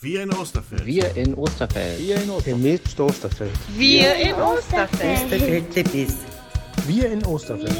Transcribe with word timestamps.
Wir 0.00 0.22
in 0.22 0.32
Osterfeld. 0.32 0.86
Wir 0.86 1.16
in 1.16 1.34
Osterfeld. 1.34 1.98
Wir 1.98 2.22
in 2.22 2.30
Osterfeld. 2.30 2.60
Gemäß 2.62 3.00
Osterfeld. 3.00 3.50
Wir 3.80 4.14
in 4.16 4.32
Osterfeld. 4.34 5.26
Wir 6.86 7.10
in 7.10 7.24
Osterfeld. 7.24 7.74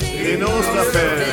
Wir 0.00 0.34
in 0.34 0.44
Osterfeld. 0.44 1.26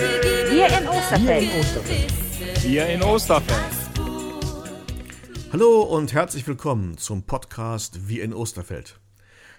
Wir 0.00 0.16
in 0.46 0.50
Wir 0.50 0.68
in 0.78 0.88
Osterfeld. 0.88 1.52
Osterfeld. 1.60 2.64
Wir 2.64 2.86
in 2.86 3.02
Osterfeld. 3.02 3.58
Hallo 5.52 5.82
und 5.82 6.14
herzlich 6.14 6.46
willkommen 6.46 6.96
zum 6.96 7.24
Podcast 7.24 8.08
Wir 8.08 8.24
in 8.24 8.32
Osterfeld. 8.32 8.98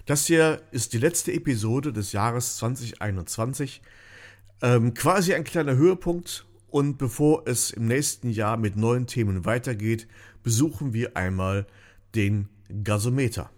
Das 0.09 0.25
hier 0.25 0.63
ist 0.71 0.93
die 0.93 0.97
letzte 0.97 1.31
Episode 1.33 1.93
des 1.93 2.13
Jahres 2.13 2.57
2021. 2.57 3.83
Ähm, 4.63 4.95
quasi 4.95 5.35
ein 5.35 5.43
kleiner 5.43 5.75
Höhepunkt. 5.75 6.47
Und 6.71 6.97
bevor 6.97 7.47
es 7.47 7.69
im 7.69 7.85
nächsten 7.85 8.31
Jahr 8.31 8.57
mit 8.57 8.75
neuen 8.75 9.05
Themen 9.05 9.45
weitergeht, 9.45 10.07
besuchen 10.41 10.93
wir 10.93 11.15
einmal 11.15 11.67
den 12.15 12.49
Gasometer. 12.83 13.51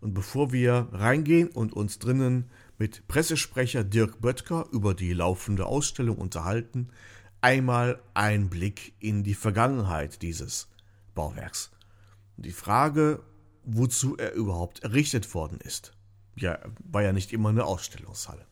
Und 0.00 0.12
bevor 0.12 0.50
wir 0.50 0.88
reingehen 0.90 1.50
und 1.50 1.72
uns 1.72 2.00
drinnen 2.00 2.50
mit 2.78 3.06
Pressesprecher 3.06 3.84
Dirk 3.84 4.20
Böttger 4.20 4.66
über 4.72 4.92
die 4.92 5.12
laufende 5.12 5.66
Ausstellung 5.66 6.18
unterhalten, 6.18 6.88
einmal 7.42 8.02
ein 8.12 8.48
Blick 8.48 8.94
in 8.98 9.22
die 9.22 9.34
Vergangenheit 9.34 10.20
dieses 10.22 10.66
Bauwerks. 11.14 11.70
Die 12.38 12.50
Frage, 12.50 13.22
wozu 13.66 14.16
er 14.16 14.32
überhaupt 14.32 14.82
errichtet 14.84 15.34
worden 15.34 15.58
ist. 15.60 15.92
Ja, 16.36 16.58
war 16.84 17.02
ja 17.02 17.12
nicht 17.12 17.32
immer 17.32 17.50
eine 17.50 17.64
Ausstellungshalle. 17.64 18.46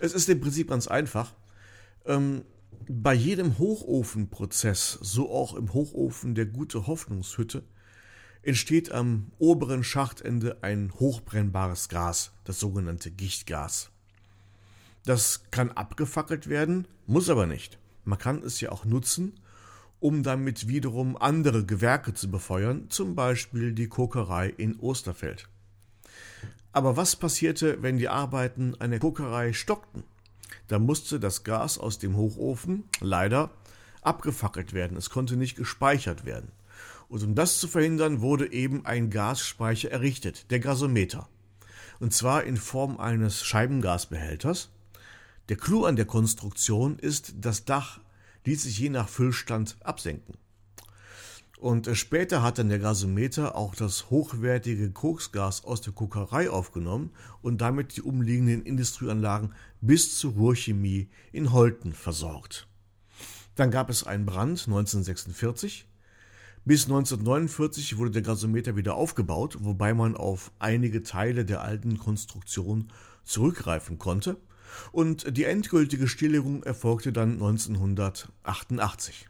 Es 0.00 0.12
ist 0.12 0.28
im 0.28 0.40
Prinzip 0.40 0.68
ganz 0.68 0.88
einfach. 0.88 1.34
Ähm, 2.04 2.44
bei 2.88 3.14
jedem 3.14 3.58
Hochofenprozess, 3.58 4.98
so 5.00 5.30
auch 5.30 5.54
im 5.54 5.72
Hochofen 5.72 6.34
der 6.34 6.46
Gute 6.46 6.86
Hoffnungshütte, 6.86 7.64
entsteht 8.42 8.92
am 8.92 9.32
oberen 9.38 9.82
Schachtende 9.82 10.62
ein 10.62 10.92
hochbrennbares 10.94 11.88
Gas, 11.88 12.32
das 12.44 12.60
sogenannte 12.60 13.10
Gichtgas. 13.10 13.90
Das 15.04 15.44
kann 15.50 15.72
abgefackelt 15.72 16.48
werden, 16.48 16.86
muss 17.06 17.28
aber 17.28 17.46
nicht. 17.46 17.78
Man 18.04 18.18
kann 18.18 18.42
es 18.42 18.60
ja 18.60 18.70
auch 18.70 18.84
nutzen, 18.84 19.40
um 20.00 20.22
damit 20.22 20.68
wiederum 20.68 21.16
andere 21.16 21.64
Gewerke 21.64 22.14
zu 22.14 22.30
befeuern, 22.30 22.90
zum 22.90 23.14
Beispiel 23.14 23.72
die 23.72 23.88
Kokerei 23.88 24.48
in 24.48 24.78
Osterfeld. 24.78 25.48
Aber 26.72 26.96
was 26.96 27.16
passierte, 27.16 27.82
wenn 27.82 27.96
die 27.96 28.08
Arbeiten 28.08 28.74
an 28.78 28.90
der 28.90 29.00
Kokerei 29.00 29.52
stockten? 29.52 30.04
Da 30.68 30.78
musste 30.78 31.18
das 31.18 31.44
Gas 31.44 31.78
aus 31.78 31.98
dem 31.98 32.16
Hochofen 32.16 32.84
leider 33.00 33.50
abgefackelt 34.02 34.72
werden. 34.72 34.96
Es 34.96 35.10
konnte 35.10 35.36
nicht 35.36 35.56
gespeichert 35.56 36.24
werden. 36.24 36.52
Und 37.08 37.22
um 37.22 37.34
das 37.34 37.60
zu 37.60 37.68
verhindern, 37.68 38.20
wurde 38.20 38.52
eben 38.52 38.84
ein 38.84 39.10
Gasspeicher 39.10 39.90
errichtet, 39.90 40.50
der 40.50 40.60
Gasometer. 40.60 41.28
Und 42.00 42.12
zwar 42.12 42.44
in 42.44 42.56
Form 42.56 42.98
eines 42.98 43.44
Scheibengasbehälters. 43.44 44.70
Der 45.48 45.56
Clou 45.56 45.84
an 45.84 45.96
der 45.96 46.04
Konstruktion 46.04 46.98
ist, 46.98 47.34
das 47.40 47.64
Dach 47.64 48.00
ließ 48.46 48.62
sich 48.62 48.78
je 48.78 48.88
nach 48.88 49.08
Füllstand 49.08 49.76
absenken. 49.84 50.34
Und 51.58 51.86
äh, 51.86 51.94
später 51.94 52.42
hat 52.42 52.58
dann 52.58 52.68
der 52.68 52.78
Gasometer 52.78 53.56
auch 53.56 53.74
das 53.74 54.10
hochwertige 54.10 54.90
Koksgas 54.90 55.64
aus 55.64 55.80
der 55.80 55.92
Kokerei 55.92 56.50
aufgenommen 56.50 57.10
und 57.42 57.60
damit 57.60 57.96
die 57.96 58.02
umliegenden 58.02 58.62
Industrieanlagen 58.62 59.54
bis 59.80 60.18
zur 60.18 60.32
Ruhrchemie 60.32 61.08
in 61.32 61.52
Holten 61.52 61.92
versorgt. 61.92 62.68
Dann 63.54 63.70
gab 63.70 63.88
es 63.88 64.04
einen 64.04 64.26
Brand 64.26 64.66
1946. 64.66 65.86
Bis 66.66 66.84
1949 66.84 67.96
wurde 67.96 68.10
der 68.10 68.22
Gasometer 68.22 68.76
wieder 68.76 68.96
aufgebaut, 68.96 69.56
wobei 69.60 69.94
man 69.94 70.16
auf 70.16 70.52
einige 70.58 71.02
Teile 71.02 71.44
der 71.44 71.62
alten 71.62 71.96
Konstruktion 71.96 72.92
zurückgreifen 73.24 73.98
konnte. 73.98 74.36
Und 74.92 75.36
die 75.36 75.44
endgültige 75.44 76.08
Stilllegung 76.08 76.62
erfolgte 76.62 77.12
dann 77.12 77.32
1988. 77.32 79.28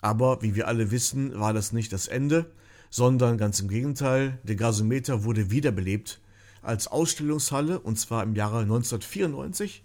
Aber 0.00 0.42
wie 0.42 0.54
wir 0.54 0.68
alle 0.68 0.90
wissen, 0.90 1.38
war 1.38 1.52
das 1.52 1.72
nicht 1.72 1.92
das 1.92 2.08
Ende, 2.08 2.50
sondern 2.90 3.38
ganz 3.38 3.60
im 3.60 3.68
Gegenteil, 3.68 4.38
der 4.42 4.56
Gasometer 4.56 5.24
wurde 5.24 5.50
wiederbelebt 5.50 6.20
als 6.62 6.88
Ausstellungshalle 6.88 7.78
und 7.78 7.98
zwar 7.98 8.22
im 8.22 8.34
Jahre 8.34 8.60
1994. 8.60 9.84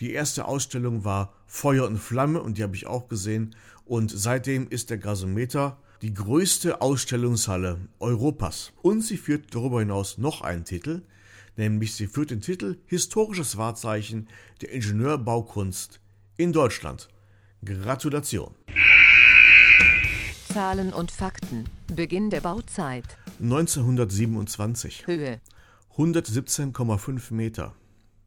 Die 0.00 0.12
erste 0.12 0.46
Ausstellung 0.46 1.04
war 1.04 1.32
Feuer 1.46 1.86
und 1.86 1.98
Flamme 1.98 2.42
und 2.42 2.58
die 2.58 2.62
habe 2.62 2.76
ich 2.76 2.86
auch 2.86 3.08
gesehen 3.08 3.54
und 3.84 4.10
seitdem 4.10 4.68
ist 4.68 4.90
der 4.90 4.98
Gasometer 4.98 5.78
die 6.02 6.14
größte 6.14 6.80
Ausstellungshalle 6.80 7.78
Europas 8.00 8.72
und 8.82 9.02
sie 9.02 9.16
führt 9.16 9.54
darüber 9.54 9.80
hinaus 9.80 10.18
noch 10.18 10.40
einen 10.42 10.64
Titel, 10.64 11.02
nämlich 11.56 11.94
sie 11.94 12.06
führt 12.06 12.30
den 12.30 12.40
Titel 12.40 12.78
Historisches 12.86 13.56
Wahrzeichen 13.56 14.28
der 14.60 14.72
Ingenieurbaukunst 14.72 16.00
in 16.36 16.52
Deutschland. 16.52 17.08
Gratulation. 17.64 18.54
Zahlen 20.52 20.92
und 20.92 21.10
Fakten. 21.10 21.64
Beginn 21.94 22.30
der 22.30 22.40
Bauzeit. 22.40 23.16
1927. 23.40 25.06
Höhe. 25.06 25.40
117,5 25.96 27.32
Meter. 27.32 27.74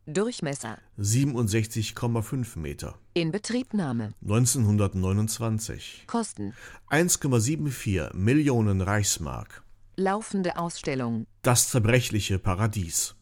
Durchmesser. 0.08 0.78
67,5 1.00 2.60
Meter. 2.60 2.96
Inbetriebnahme. 3.16 4.14
1929. 4.22 6.04
Kosten. 6.08 6.54
1,74 6.90 8.16
Millionen 8.16 8.82
Reichsmark. 8.82 9.65
Laufende 9.98 10.58
Ausstellung. 10.58 11.26
Das 11.42 11.70
zerbrechliche 11.70 12.38
Paradies. 12.38 13.16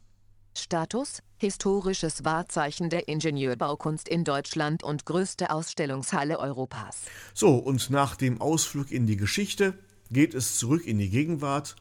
Status. 0.57 1.22
Historisches 1.38 2.25
Wahrzeichen 2.25 2.89
der 2.89 3.07
Ingenieurbaukunst 3.07 4.09
in 4.09 4.23
Deutschland 4.23 4.81
und 4.81 5.06
größte 5.06 5.51
Ausstellungshalle 5.51 6.39
Europas. 6.39 7.01
So, 7.35 7.57
und 7.57 7.91
nach 7.91 8.16
dem 8.16 8.41
Ausflug 8.41 8.91
in 8.91 9.06
die 9.06 9.17
Geschichte 9.17 9.78
geht 10.09 10.34
es 10.34 10.57
zurück 10.57 10.88
in 10.88 10.97
die 10.97 11.09
Gegenwart 11.09 11.75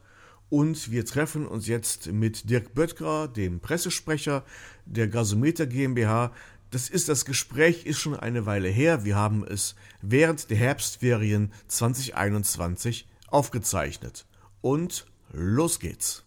und 0.50 0.90
wir 0.90 1.06
treffen 1.06 1.46
uns 1.46 1.68
jetzt 1.68 2.08
mit 2.08 2.50
Dirk 2.50 2.74
Böttger, 2.74 3.28
dem 3.28 3.60
Pressesprecher 3.60 4.44
der 4.84 5.08
Gasometer 5.08 5.66
GmbH. 5.66 6.32
Das 6.70 6.90
ist 6.90 7.08
das 7.08 7.24
Gespräch 7.24 7.86
ist 7.86 7.98
schon 7.98 8.16
eine 8.16 8.44
Weile 8.44 8.68
her. 8.68 9.06
Wir 9.06 9.16
haben 9.16 9.42
es 9.42 9.74
während 10.02 10.50
der 10.50 10.58
Herbstferien 10.58 11.50
2021 11.68 13.08
aufgezeichnet. 13.28 14.26
Und 14.62 15.06
los 15.32 15.80
geht's. 15.80 16.22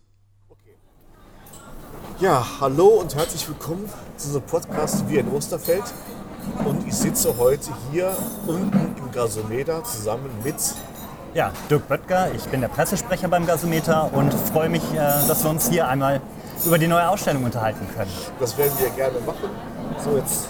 Ja, 2.19 2.45
hallo 2.59 2.87
und 2.87 3.15
herzlich 3.15 3.47
willkommen 3.47 3.89
zu 4.17 4.27
unserem 4.27 4.45
Podcast 4.45 5.07
Wir 5.07 5.21
in 5.21 5.31
Osterfeld. 5.31 5.85
Und 6.65 6.85
ich 6.85 6.93
sitze 6.93 7.37
heute 7.37 7.69
hier 7.93 8.13
unten 8.45 8.93
im 8.97 9.11
Gasometer 9.13 9.81
zusammen 9.85 10.29
mit 10.43 10.55
Ja, 11.33 11.53
Dirk 11.69 11.87
Böttger, 11.87 12.29
ich 12.35 12.43
bin 12.47 12.59
der 12.59 12.67
Pressesprecher 12.67 13.29
beim 13.29 13.45
Gasometer 13.45 14.13
und 14.13 14.33
freue 14.33 14.67
mich, 14.67 14.83
äh, 14.91 14.97
dass 14.97 15.41
wir 15.45 15.49
uns 15.49 15.69
hier 15.69 15.87
einmal 15.87 16.19
über 16.65 16.77
die 16.77 16.87
neue 16.87 17.07
Ausstellung 17.07 17.45
unterhalten 17.45 17.87
können. 17.95 18.11
Das 18.41 18.57
werden 18.57 18.73
wir 18.79 18.89
gerne 18.89 19.21
machen. 19.21 19.49
So 20.03 20.17
jetzt, 20.17 20.49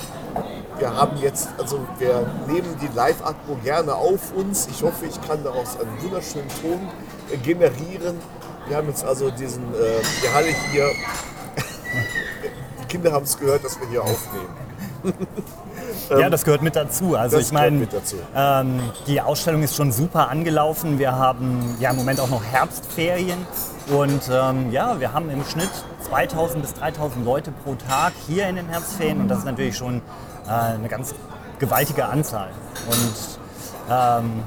wir 0.79 0.91
haben 0.91 1.17
jetzt, 1.17 1.50
also 1.59 1.79
wir 2.00 2.25
nehmen 2.47 2.75
die 2.81 2.90
Live-Atmo 2.96 3.57
gerne 3.63 3.94
auf 3.94 4.34
uns. 4.34 4.66
Ich 4.72 4.81
hoffe, 4.81 5.06
ich 5.06 5.22
kann 5.28 5.44
daraus 5.44 5.79
einen 5.79 6.02
wunderschönen 6.02 6.50
Ton 6.50 6.90
generieren. 7.44 8.19
Wir 8.68 8.78
haben 8.78 8.88
jetzt 8.88 9.03
also 9.03 9.30
diesen, 9.30 9.63
äh, 9.74 10.02
die 10.24 10.30
Halle 10.34 10.47
hier. 10.72 10.90
die 12.81 12.86
Kinder 12.88 13.12
haben 13.12 13.24
es 13.24 13.38
gehört, 13.38 13.63
dass 13.63 13.80
wir 13.80 13.88
hier 13.88 14.03
aufnehmen. 14.03 14.56
ja, 16.09 16.29
das 16.29 16.44
gehört 16.44 16.61
mit 16.61 16.76
dazu. 16.76 17.16
Also 17.16 17.38
das 17.38 17.47
ich 17.47 17.53
meine, 17.53 17.78
gehört 17.78 17.94
mit 17.94 18.02
dazu. 18.02 18.16
ähm, 18.35 18.79
die 19.08 19.22
Ausstellung 19.22 19.61
ist 19.64 19.76
schon 19.76 19.91
super 19.91 20.29
angelaufen. 20.29 20.97
Wir 20.97 21.11
haben 21.14 21.76
ja 21.79 21.91
im 21.91 21.97
Moment 21.97 22.20
auch 22.20 22.29
noch 22.29 22.44
Herbstferien 22.44 23.46
und 23.88 24.22
ähm, 24.32 24.72
ja, 24.72 25.00
wir 25.00 25.14
haben 25.14 25.29
im 25.29 25.44
Schnitt 25.46 25.70
2000 26.09 26.61
bis 26.64 26.73
3000 26.73 27.23
Leute 27.23 27.52
pro 27.64 27.76
Tag 27.76 28.14
hier 28.28 28.47
in 28.47 28.55
den 28.55 28.67
Herbstferien 28.67 29.22
und 29.22 29.28
das 29.28 29.40
ist 29.40 29.46
natürlich 29.46 29.78
schon 29.78 30.02
äh, 30.47 30.50
eine 30.50 30.88
ganz 30.88 31.14
gewaltige 31.59 32.05
Anzahl. 32.05 32.50
Und 32.88 33.40
ähm, 33.90 34.44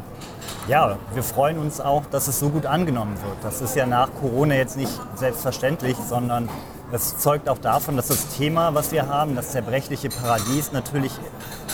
ja, 0.68 0.98
wir 1.14 1.22
freuen 1.22 1.58
uns 1.58 1.80
auch, 1.80 2.04
dass 2.06 2.28
es 2.28 2.38
so 2.38 2.50
gut 2.50 2.66
angenommen 2.66 3.16
wird. 3.22 3.36
Das 3.42 3.62
ist 3.62 3.74
ja 3.74 3.86
nach 3.86 4.10
Corona 4.20 4.54
jetzt 4.54 4.76
nicht 4.76 4.92
selbstverständlich, 5.14 5.96
sondern 5.96 6.48
das 6.92 7.18
zeugt 7.18 7.48
auch 7.48 7.58
davon, 7.58 7.96
dass 7.96 8.08
das 8.08 8.36
Thema, 8.36 8.74
was 8.74 8.92
wir 8.92 9.08
haben, 9.08 9.34
das 9.34 9.50
zerbrechliche 9.50 10.10
Paradies, 10.10 10.72
natürlich 10.72 11.12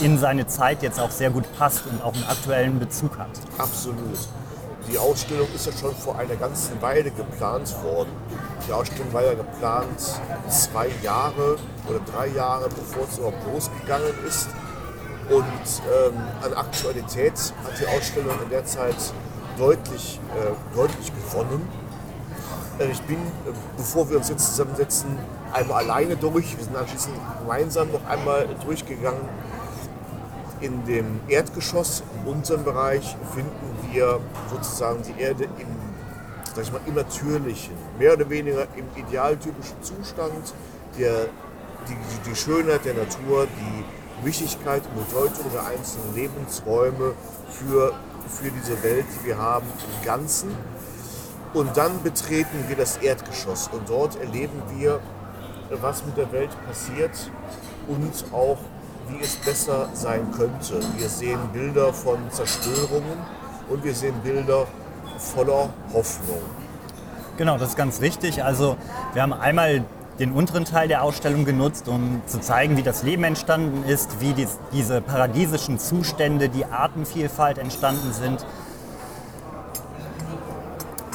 in 0.00 0.18
seine 0.18 0.46
Zeit 0.46 0.82
jetzt 0.82 1.00
auch 1.00 1.10
sehr 1.10 1.30
gut 1.30 1.44
passt 1.58 1.84
und 1.86 2.02
auch 2.02 2.14
einen 2.14 2.24
aktuellen 2.24 2.78
Bezug 2.78 3.18
hat. 3.18 3.30
Absolut. 3.58 3.96
die 4.90 4.98
Ausstellung 4.98 5.48
ist 5.54 5.66
ja 5.66 5.72
schon 5.72 5.94
vor 5.94 6.18
einer 6.18 6.36
ganzen 6.36 6.80
Weile 6.82 7.10
geplant 7.10 7.74
worden. 7.82 8.10
Die 8.66 8.72
Ausstellung 8.72 9.12
war 9.12 9.22
ja 9.22 9.34
geplant 9.34 10.00
zwei 10.48 10.88
Jahre 11.02 11.56
oder 11.88 12.00
drei 12.12 12.28
Jahre, 12.28 12.68
bevor 12.68 13.04
es 13.08 13.18
überhaupt 13.18 13.44
losgegangen 13.52 14.12
ist. 14.26 14.48
Und 15.30 15.42
ähm, 15.42 16.18
an 16.42 16.52
Aktualität 16.52 17.32
hat 17.64 17.80
die 17.80 17.86
Ausstellung 17.86 18.34
in 18.42 18.50
der 18.50 18.64
Zeit 18.66 18.96
deutlich, 19.58 20.20
äh, 20.36 20.76
deutlich 20.76 21.12
gewonnen. 21.14 21.66
Äh, 22.78 22.90
Ich 22.90 23.00
bin, 23.02 23.16
äh, 23.16 23.52
bevor 23.76 24.10
wir 24.10 24.18
uns 24.18 24.28
jetzt 24.28 24.46
zusammensetzen, 24.48 25.18
einmal 25.52 25.84
alleine 25.84 26.16
durch. 26.16 26.56
Wir 26.58 26.64
sind 26.64 26.76
anschließend 26.76 27.14
gemeinsam 27.40 27.90
noch 27.90 28.04
einmal 28.06 28.48
durchgegangen. 28.66 29.28
In 30.60 30.84
dem 30.84 31.20
Erdgeschoss, 31.28 32.02
in 32.20 32.30
unserem 32.30 32.64
Bereich, 32.64 33.16
finden 33.34 33.92
wir 33.92 34.20
sozusagen 34.50 35.02
die 35.02 35.20
Erde 35.20 35.44
im, 35.44 35.68
sag 36.54 36.64
ich 36.64 36.72
mal, 36.72 36.80
im 36.86 36.94
natürlichen, 36.94 37.74
mehr 37.98 38.12
oder 38.12 38.28
weniger 38.28 38.66
im 38.76 38.86
idealtypischen 38.94 39.82
Zustand, 39.82 40.54
der, 40.98 41.26
die, 41.88 42.30
die 42.30 42.36
Schönheit 42.36 42.84
der 42.84 42.94
Natur, 42.94 43.46
die 43.46 43.84
Wichtigkeit 44.22 44.82
und 44.86 45.08
Bedeutung 45.08 45.46
der 45.52 45.66
einzelnen 45.66 46.14
Lebensräume 46.14 47.14
für, 47.50 47.92
für 48.28 48.50
diese 48.50 48.82
Welt, 48.82 49.06
die 49.18 49.26
wir 49.26 49.38
haben, 49.38 49.66
im 49.66 50.06
Ganzen. 50.06 50.56
Und 51.52 51.76
dann 51.76 52.02
betreten 52.02 52.64
wir 52.68 52.76
das 52.76 52.96
Erdgeschoss 52.98 53.68
und 53.72 53.88
dort 53.88 54.16
erleben 54.16 54.60
wir, 54.76 55.00
was 55.80 56.04
mit 56.04 56.16
der 56.16 56.30
Welt 56.32 56.50
passiert 56.66 57.30
und 57.88 58.24
auch, 58.32 58.58
wie 59.08 59.22
es 59.22 59.36
besser 59.36 59.88
sein 59.92 60.32
könnte. 60.32 60.80
Wir 60.96 61.08
sehen 61.08 61.38
Bilder 61.52 61.92
von 61.92 62.18
Zerstörungen 62.30 63.18
und 63.68 63.84
wir 63.84 63.94
sehen 63.94 64.14
Bilder 64.22 64.66
voller 65.18 65.70
Hoffnung. 65.92 66.42
Genau, 67.36 67.58
das 67.58 67.70
ist 67.70 67.76
ganz 67.76 68.00
richtig. 68.00 68.42
Also 68.42 68.76
wir 69.12 69.22
haben 69.22 69.32
einmal 69.32 69.84
den 70.18 70.32
unteren 70.32 70.64
Teil 70.64 70.88
der 70.88 71.02
Ausstellung 71.02 71.44
genutzt, 71.44 71.88
um 71.88 72.22
zu 72.26 72.40
zeigen, 72.40 72.76
wie 72.76 72.82
das 72.82 73.02
Leben 73.02 73.24
entstanden 73.24 73.84
ist, 73.88 74.20
wie 74.20 74.32
dies, 74.32 74.58
diese 74.72 75.00
paradiesischen 75.00 75.78
Zustände, 75.78 76.48
die 76.48 76.64
Artenvielfalt 76.64 77.58
entstanden 77.58 78.12
sind. 78.12 78.46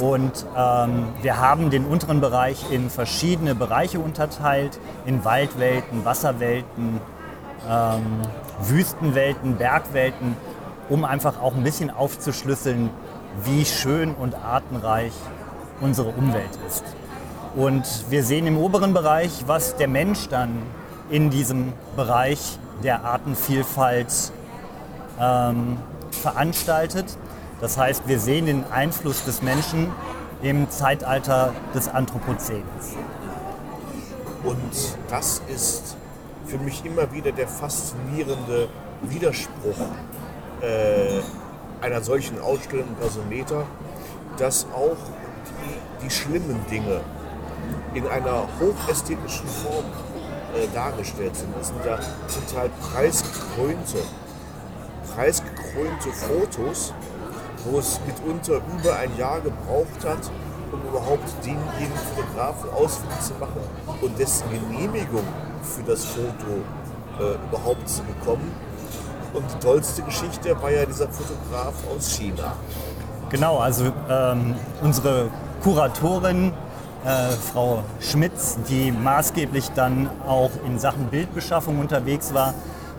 Und 0.01 0.45
ähm, 0.55 1.07
wir 1.21 1.37
haben 1.39 1.69
den 1.69 1.85
unteren 1.85 2.21
Bereich 2.21 2.71
in 2.71 2.89
verschiedene 2.89 3.53
Bereiche 3.55 3.99
unterteilt, 3.99 4.79
in 5.05 5.25
Waldwelten, 5.25 6.05
Wasserwelten, 6.05 7.01
ähm, 7.69 8.21
Wüstenwelten, 8.61 9.57
Bergwelten, 9.57 10.37
um 10.87 11.03
einfach 11.03 11.41
auch 11.41 11.53
ein 11.53 11.63
bisschen 11.63 11.89
aufzuschlüsseln, 11.89 12.89
wie 13.43 13.65
schön 13.65 14.13
und 14.15 14.35
artenreich 14.35 15.13
unsere 15.81 16.09
Umwelt 16.09 16.57
ist. 16.67 16.83
Und 17.55 17.83
wir 18.09 18.23
sehen 18.23 18.45
im 18.45 18.57
oberen 18.57 18.93
Bereich, 18.93 19.43
was 19.47 19.75
der 19.75 19.87
Mensch 19.87 20.27
dann 20.29 20.61
in 21.09 21.29
diesem 21.31 21.73
Bereich 21.95 22.59
der 22.83 23.03
Artenvielfalt 23.03 24.31
ähm, 25.19 25.77
veranstaltet. 26.11 27.17
Das 27.59 27.77
heißt, 27.77 28.07
wir 28.07 28.19
sehen 28.19 28.45
den 28.45 28.63
Einfluss 28.71 29.23
des 29.25 29.41
Menschen 29.41 29.91
im 30.41 30.69
Zeitalter 30.69 31.53
des 31.73 31.89
Anthropozäns. 31.89 32.95
Und 34.43 34.95
das 35.09 35.41
ist 35.53 35.97
für 36.45 36.59
mich 36.59 36.85
immer 36.85 37.11
wieder 37.11 37.31
der 37.31 37.47
faszinierende 37.47 38.69
Widerspruch 39.01 39.75
äh, 40.61 41.19
einer 41.81 42.01
solchen 42.01 42.39
Ausstellung 42.39 42.87
im 42.89 42.99
Gasometer, 42.99 43.65
dass 44.37 44.65
auch 44.73 44.97
die, 45.63 46.05
die 46.05 46.09
schlimmen 46.09 46.65
Dinge 46.69 47.01
in 47.93 48.07
einer 48.07 48.47
hochästhetischen 48.59 49.47
Form 49.47 49.85
äh, 50.55 50.67
dargestellt 50.73 51.35
sind. 51.35 51.53
Das 51.57 51.67
sind 51.67 51.85
ja 51.85 51.99
zum 52.27 52.47
Teil 52.47 52.69
preisgekrönte, 52.91 53.99
preisgekrönte 55.13 56.09
Fotos, 56.11 56.93
wo 57.65 57.79
es 57.79 57.99
mitunter 58.05 58.61
über 58.79 58.95
ein 58.97 59.15
Jahr 59.17 59.41
gebraucht 59.41 60.05
hat, 60.05 60.31
um 60.71 60.81
überhaupt 60.89 61.27
denjenigen 61.43 61.97
Fotografen 62.15 62.69
ausfindig 62.71 63.19
zu 63.21 63.33
machen 63.35 63.61
und 64.01 64.17
dessen 64.19 64.45
Genehmigung 64.49 65.23
für 65.63 65.83
das 65.83 66.05
Foto 66.05 66.63
äh, 67.19 67.35
überhaupt 67.49 67.87
zu 67.89 68.03
bekommen. 68.03 68.51
Und 69.33 69.43
die 69.51 69.59
tollste 69.59 70.01
Geschichte 70.03 70.59
war 70.61 70.71
ja 70.71 70.85
dieser 70.85 71.07
Fotograf 71.09 71.73
aus 71.95 72.09
China. 72.15 72.53
Genau, 73.29 73.59
also 73.59 73.91
ähm, 74.09 74.55
unsere 74.81 75.29
Kuratorin, 75.61 76.51
äh, 77.05 77.31
Frau 77.53 77.83
Schmitz, 77.99 78.57
die 78.69 78.91
maßgeblich 78.91 79.69
dann 79.69 80.09
auch 80.27 80.51
in 80.65 80.79
Sachen 80.79 81.05
Bildbeschaffung 81.05 81.79
unterwegs 81.79 82.33
war, 82.33 82.53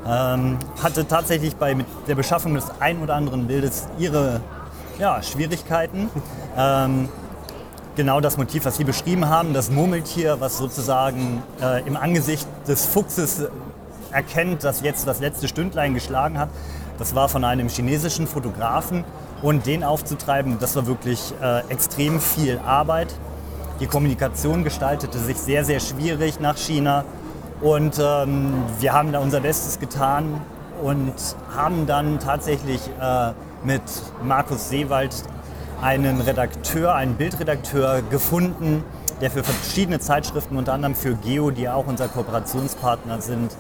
ähm, 0.07 0.59
hatte 0.83 1.07
tatsächlich 1.07 1.57
bei 1.57 1.77
der 2.09 2.15
Beschaffung 2.15 2.55
des 2.55 2.67
ein 2.81 3.03
oder 3.03 3.15
anderen 3.15 3.47
Bildes 3.47 3.87
ihre 3.99 4.41
ja, 4.99 5.23
Schwierigkeiten. 5.23 6.11
Ähm, 6.57 7.09
genau 7.97 8.21
das 8.21 8.37
Motiv, 8.37 8.65
was 8.65 8.77
Sie 8.77 8.85
beschrieben 8.85 9.29
haben, 9.29 9.53
das 9.53 9.71
Murmeltier, 9.71 10.41
was 10.41 10.59
sozusagen 10.59 11.43
äh, 11.63 11.87
im 11.87 11.97
Angesicht 11.97 12.47
des 12.67 12.87
Fuchses 12.87 13.49
erkennt, 14.11 14.65
dass 14.65 14.81
jetzt 14.81 15.07
das 15.07 15.21
letzte 15.21 15.49
Stündlein 15.49 15.95
geschlagen 15.95 16.39
hat, 16.39 16.49
das 16.99 17.15
war 17.15 17.29
von 17.29 17.45
einem 17.45 17.69
chinesischen 17.69 18.27
Fotografen. 18.27 19.05
Und 19.43 19.65
den 19.65 19.83
aufzutreiben, 19.85 20.59
das 20.61 20.77
war 20.77 20.87
wirklich 20.87 21.33
äh, 21.43 21.61
extrem 21.71 22.21
viel 22.21 22.59
Arbeit. 22.59 23.09
Die 23.81 23.87
Kommunikation 23.87 24.63
gestaltete 24.63 25.19
sich 25.19 25.39
sehr, 25.39 25.65
sehr 25.65 25.81
schwierig 25.81 26.39
nach 26.39 26.59
China. 26.59 27.05
Und 27.63 27.99
ähm, 27.99 28.53
wir 28.79 28.93
haben 28.93 29.11
da 29.13 29.21
unser 29.21 29.41
Bestes 29.41 29.79
getan 29.79 30.41
und 30.83 31.15
haben 31.55 31.87
dann 31.87 32.19
tatsächlich 32.19 32.81
äh, 33.01 33.33
mit 33.65 33.83
Markus 34.23 34.69
Seewald 34.69 35.15
einen 35.81 36.21
Redakteur, 36.21 36.95
einen 36.95 37.15
Bildredakteur 37.15 38.03
gefunden, 38.03 38.85
der 39.23 39.31
für 39.31 39.43
verschiedene 39.43 39.99
Zeitschriften, 39.99 40.59
unter 40.59 40.75
anderem 40.75 40.95
für 40.95 41.15
Geo, 41.15 41.51
die 41.51 41.69
auch 41.69 41.87
unser 41.87 42.09
Kooperationspartner 42.09 43.23
sind, 43.23 43.57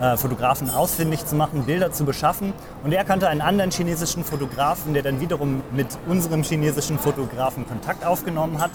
äh, 0.00 0.16
Fotografen 0.16 0.70
ausfindig 0.70 1.24
zu 1.24 1.36
machen, 1.36 1.64
Bilder 1.64 1.92
zu 1.92 2.04
beschaffen. 2.04 2.52
Und 2.82 2.92
er 2.92 3.04
kannte 3.04 3.28
einen 3.28 3.40
anderen 3.40 3.70
chinesischen 3.70 4.24
Fotografen, 4.24 4.92
der 4.92 5.04
dann 5.04 5.20
wiederum 5.20 5.62
mit 5.72 5.86
unserem 6.08 6.42
chinesischen 6.42 6.98
Fotografen 6.98 7.66
Kontakt 7.66 8.04
aufgenommen 8.04 8.60
hat. 8.60 8.72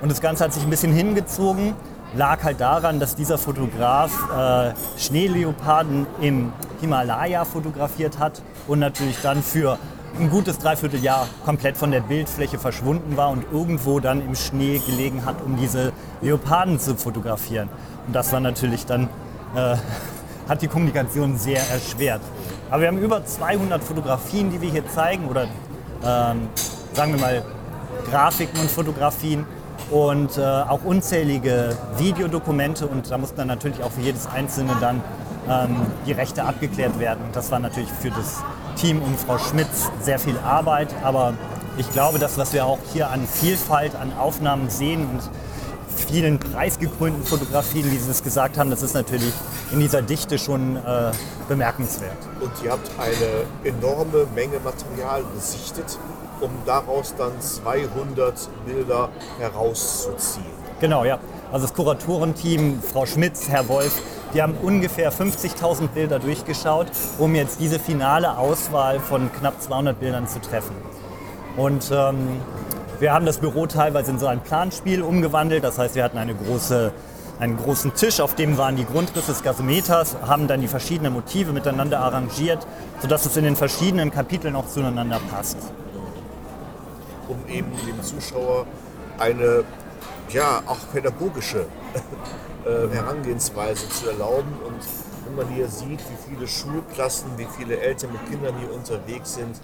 Und 0.00 0.10
das 0.10 0.20
Ganze 0.20 0.44
hat 0.44 0.52
sich 0.52 0.62
ein 0.62 0.70
bisschen 0.70 0.92
hingezogen, 0.92 1.74
lag 2.14 2.42
halt 2.44 2.60
daran, 2.60 3.00
dass 3.00 3.16
dieser 3.16 3.36
Fotograf 3.36 4.12
äh, 4.30 4.72
Schneeleoparden 4.98 6.06
im 6.20 6.52
Himalaya 6.80 7.44
fotografiert 7.44 8.18
hat 8.18 8.42
und 8.66 8.78
natürlich 8.78 9.20
dann 9.22 9.42
für 9.42 9.78
ein 10.18 10.30
gutes 10.30 10.58
Dreivierteljahr 10.58 11.28
komplett 11.44 11.76
von 11.76 11.90
der 11.90 12.00
Bildfläche 12.00 12.58
verschwunden 12.58 13.16
war 13.16 13.30
und 13.30 13.44
irgendwo 13.52 14.00
dann 14.00 14.24
im 14.24 14.34
Schnee 14.34 14.80
gelegen 14.84 15.24
hat, 15.24 15.36
um 15.44 15.56
diese 15.56 15.92
Leoparden 16.22 16.78
zu 16.78 16.96
fotografieren. 16.96 17.68
Und 18.06 18.14
das 18.14 18.32
war 18.32 18.40
natürlich 18.40 18.86
dann, 18.86 19.08
äh, 19.54 19.76
hat 20.48 20.62
die 20.62 20.68
Kommunikation 20.68 21.36
sehr 21.36 21.60
erschwert. 21.70 22.22
Aber 22.70 22.82
wir 22.82 22.88
haben 22.88 22.98
über 22.98 23.24
200 23.24 23.82
Fotografien, 23.82 24.50
die 24.50 24.60
wir 24.60 24.70
hier 24.70 24.88
zeigen, 24.88 25.26
oder 25.26 25.42
ähm, 26.04 26.48
sagen 26.92 27.12
wir 27.12 27.20
mal 27.20 27.44
Grafiken 28.10 28.60
und 28.60 28.70
Fotografien 28.70 29.44
und 29.90 30.36
äh, 30.36 30.42
auch 30.42 30.84
unzählige 30.84 31.76
Videodokumente 31.96 32.86
und 32.86 33.10
da 33.10 33.18
mussten 33.18 33.36
dann 33.36 33.48
natürlich 33.48 33.82
auch 33.82 33.90
für 33.90 34.02
jedes 34.02 34.26
einzelne 34.26 34.76
dann 34.80 35.02
ähm, 35.48 35.76
die 36.06 36.12
Rechte 36.12 36.44
abgeklärt 36.44 36.98
werden. 36.98 37.24
Und 37.24 37.36
das 37.36 37.50
war 37.50 37.58
natürlich 37.58 37.90
für 37.90 38.10
das 38.10 38.42
Team 38.76 39.02
um 39.02 39.16
Frau 39.16 39.38
Schmitz 39.38 39.90
sehr 40.00 40.18
viel 40.18 40.38
Arbeit, 40.38 40.94
aber 41.02 41.34
ich 41.78 41.90
glaube, 41.92 42.18
das, 42.18 42.36
was 42.38 42.52
wir 42.52 42.66
auch 42.66 42.78
hier 42.92 43.10
an 43.10 43.26
Vielfalt, 43.26 43.94
an 43.94 44.12
Aufnahmen 44.18 44.68
sehen 44.68 45.06
und 45.08 45.20
vielen 46.10 46.38
preisgekrönten 46.38 47.24
Fotografien, 47.24 47.90
wie 47.90 47.96
Sie 47.96 48.10
es 48.10 48.22
gesagt 48.22 48.58
haben, 48.58 48.70
das 48.70 48.82
ist 48.82 48.94
natürlich 48.94 49.32
in 49.72 49.80
dieser 49.80 50.02
Dichte 50.02 50.38
schon 50.38 50.76
äh, 50.76 51.12
bemerkenswert. 51.48 52.16
Und 52.40 52.50
ihr 52.64 52.72
habt 52.72 52.90
eine 52.98 53.46
enorme 53.64 54.26
Menge 54.34 54.58
Material 54.60 55.22
gesichtet, 55.34 55.98
um 56.40 56.50
daraus 56.66 57.14
dann 57.16 57.40
200 57.40 58.48
Bilder 58.66 59.08
herauszuziehen. 59.38 60.46
Genau, 60.80 61.04
ja. 61.04 61.18
Also 61.50 61.66
das 61.66 61.74
Kuratorenteam, 61.74 62.82
Frau 62.82 63.06
Schmitz, 63.06 63.48
Herr 63.48 63.68
Wolf, 63.68 64.02
die 64.34 64.42
haben 64.42 64.54
ungefähr 64.62 65.10
50.000 65.12 65.88
Bilder 65.88 66.18
durchgeschaut, 66.18 66.88
um 67.18 67.34
jetzt 67.34 67.60
diese 67.60 67.78
finale 67.78 68.36
Auswahl 68.36 69.00
von 69.00 69.32
knapp 69.32 69.60
200 69.60 69.98
Bildern 69.98 70.28
zu 70.28 70.40
treffen. 70.40 70.76
Und 71.56 71.90
ähm, 71.90 72.40
wir 73.00 73.12
haben 73.12 73.26
das 73.26 73.38
Büro 73.38 73.66
teilweise 73.66 74.10
in 74.10 74.18
so 74.18 74.26
ein 74.26 74.40
Planspiel 74.40 75.02
umgewandelt. 75.02 75.64
Das 75.64 75.78
heißt, 75.78 75.94
wir 75.94 76.04
hatten 76.04 76.18
eine 76.18 76.34
große, 76.34 76.92
einen 77.40 77.56
großen 77.56 77.94
Tisch, 77.94 78.20
auf 78.20 78.34
dem 78.34 78.58
waren 78.58 78.76
die 78.76 78.84
Grundrisse 78.84 79.32
des 79.32 79.42
Gasometers, 79.42 80.16
haben 80.26 80.46
dann 80.46 80.60
die 80.60 80.68
verschiedenen 80.68 81.12
Motive 81.12 81.52
miteinander 81.52 82.00
arrangiert, 82.00 82.66
sodass 83.00 83.24
es 83.24 83.36
in 83.36 83.44
den 83.44 83.56
verschiedenen 83.56 84.10
Kapiteln 84.10 84.54
auch 84.54 84.68
zueinander 84.68 85.20
passt. 85.30 85.56
Um 87.28 87.36
eben 87.48 87.70
dem 87.86 88.02
Zuschauer 88.02 88.66
eine 89.18 89.64
ja 90.30 90.62
auch 90.66 90.78
pädagogische 90.92 91.60
äh, 92.64 92.94
Herangehensweise 92.94 93.88
zu 93.88 94.10
erlauben. 94.10 94.52
Und 94.64 94.80
wenn 95.26 95.36
man 95.36 95.48
hier 95.54 95.68
sieht, 95.68 96.00
wie 96.00 96.30
viele 96.30 96.46
Schulklassen, 96.46 97.30
wie 97.36 97.46
viele 97.56 97.78
Eltern 97.78 98.12
mit 98.12 98.30
Kindern 98.30 98.54
hier 98.58 98.72
unterwegs 98.72 99.34
sind, 99.34 99.60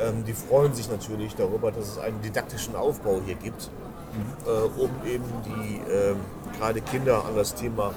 ähm, 0.00 0.24
die 0.24 0.32
freuen 0.32 0.74
sich 0.74 0.90
natürlich 0.90 1.34
darüber, 1.34 1.70
dass 1.70 1.88
es 1.88 1.98
einen 1.98 2.20
didaktischen 2.22 2.74
Aufbau 2.76 3.20
hier 3.24 3.34
gibt, 3.34 3.70
äh, 4.46 4.80
um 4.80 4.90
eben 5.06 5.24
die 5.44 5.80
ähm, 5.90 6.16
gerade 6.58 6.80
Kinder 6.80 7.24
an 7.24 7.36
das 7.36 7.54
Thema 7.54 7.92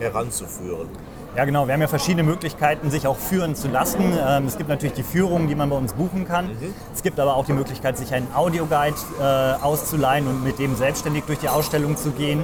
heranzuführen. 0.00 0.88
Ja, 1.36 1.44
genau. 1.44 1.66
Wir 1.66 1.74
haben 1.74 1.82
ja 1.82 1.86
verschiedene 1.86 2.22
Möglichkeiten, 2.22 2.90
sich 2.90 3.06
auch 3.06 3.18
führen 3.18 3.54
zu 3.54 3.68
lassen. 3.68 4.16
Ähm, 4.18 4.46
es 4.46 4.56
gibt 4.56 4.70
natürlich 4.70 4.94
die 4.94 5.02
Führungen, 5.02 5.48
die 5.48 5.54
man 5.54 5.68
bei 5.68 5.76
uns 5.76 5.92
buchen 5.92 6.26
kann. 6.26 6.48
Es 6.94 7.02
gibt 7.02 7.20
aber 7.20 7.36
auch 7.36 7.44
die 7.44 7.52
Möglichkeit, 7.52 7.98
sich 7.98 8.14
einen 8.14 8.26
Audioguide 8.34 8.96
äh, 9.20 9.62
auszuleihen 9.62 10.26
und 10.28 10.44
mit 10.44 10.58
dem 10.58 10.74
selbstständig 10.76 11.24
durch 11.24 11.38
die 11.38 11.50
Ausstellung 11.50 11.98
zu 11.98 12.12
gehen. 12.12 12.42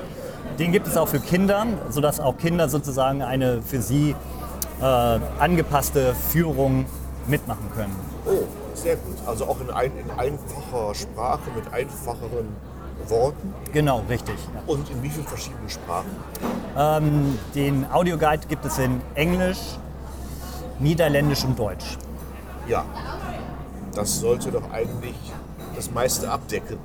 Den 0.58 0.72
gibt 0.72 0.86
es 0.86 0.98
auch 0.98 1.08
für 1.08 1.20
Kinder, 1.20 1.66
sodass 1.88 2.20
auch 2.20 2.36
Kinder 2.36 2.68
sozusagen 2.68 3.22
eine 3.22 3.62
für 3.62 3.80
sie 3.80 4.14
äh, 4.82 4.84
angepasste 4.84 6.14
Führung 6.14 6.84
mitmachen 7.26 7.70
können. 7.74 7.96
Oh, 8.26 8.44
sehr 8.74 8.96
gut. 8.96 9.16
Also 9.26 9.46
auch 9.46 9.58
in, 9.62 9.70
ein, 9.70 9.92
in 9.96 10.10
einfacher 10.18 10.94
Sprache 10.94 11.50
mit 11.56 11.72
einfacheren 11.72 12.48
Worten 13.08 13.54
Genau, 13.72 14.02
richtig. 14.08 14.34
Ja. 14.54 14.60
und 14.66 14.88
in 14.90 15.02
wie 15.02 15.08
vielen 15.08 15.26
verschiedenen 15.26 15.68
Sprachen? 15.68 16.10
Ähm, 16.76 17.38
den 17.54 17.86
Audioguide 17.90 18.46
gibt 18.48 18.64
es 18.64 18.78
in 18.78 19.00
Englisch, 19.14 19.58
Niederländisch 20.78 21.44
und 21.44 21.58
Deutsch. 21.58 21.96
Ja, 22.68 22.84
das 23.94 24.20
sollte 24.20 24.50
doch 24.50 24.70
eigentlich 24.72 25.14
das 25.76 25.90
meiste 25.90 26.30
abdecken. 26.30 26.78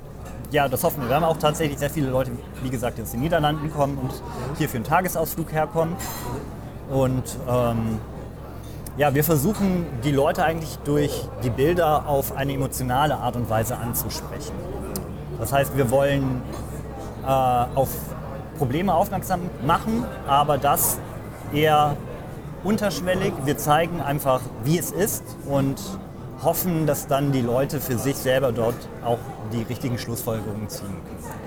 Ja, 0.50 0.68
das 0.68 0.82
hoffen 0.82 1.02
wir. 1.02 1.08
Wir 1.10 1.16
haben 1.16 1.24
auch 1.24 1.36
tatsächlich 1.36 1.78
sehr 1.78 1.90
viele 1.90 2.08
Leute, 2.10 2.30
wie 2.62 2.70
gesagt, 2.70 2.98
die 2.98 3.02
aus 3.02 3.10
den 3.10 3.20
Niederlanden 3.20 3.70
kommen 3.72 3.98
und 3.98 4.10
hier 4.56 4.68
für 4.68 4.76
einen 4.76 4.84
Tagesausflug 4.84 5.52
herkommen. 5.52 5.94
Und 6.90 7.24
ähm, 7.48 7.98
ja, 8.96 9.14
wir 9.14 9.22
versuchen 9.24 9.86
die 10.04 10.10
Leute 10.10 10.42
eigentlich 10.44 10.78
durch 10.84 11.28
die 11.44 11.50
Bilder 11.50 12.08
auf 12.08 12.34
eine 12.34 12.54
emotionale 12.54 13.16
Art 13.16 13.36
und 13.36 13.48
Weise 13.50 13.76
anzusprechen. 13.76 14.52
Das 15.38 15.52
heißt, 15.52 15.76
wir 15.76 15.90
wollen 15.90 16.42
äh, 17.24 17.28
auf 17.28 17.90
Probleme 18.58 18.92
aufmerksam 18.92 19.40
machen, 19.64 20.04
aber 20.26 20.58
das 20.58 20.98
eher 21.52 21.96
unterschwellig. 22.64 23.32
Wir 23.44 23.56
zeigen 23.56 24.00
einfach, 24.00 24.40
wie 24.64 24.78
es 24.78 24.90
ist 24.90 25.22
und 25.46 25.80
hoffen, 26.42 26.86
dass 26.86 27.06
dann 27.06 27.32
die 27.32 27.40
Leute 27.40 27.80
für 27.80 27.98
sich 27.98 28.16
selber 28.16 28.52
dort 28.52 28.76
auch 29.04 29.18
die 29.52 29.62
richtigen 29.62 29.98
Schlussfolgerungen 29.98 30.68
ziehen 30.68 30.86
können. 30.88 31.38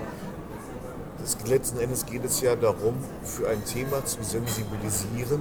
Das, 1.20 1.36
letzten 1.46 1.78
Endes 1.78 2.04
geht 2.04 2.24
es 2.24 2.40
ja 2.40 2.56
darum, 2.56 2.94
für 3.22 3.48
ein 3.48 3.64
Thema 3.64 4.04
zu 4.04 4.22
sensibilisieren, 4.22 5.40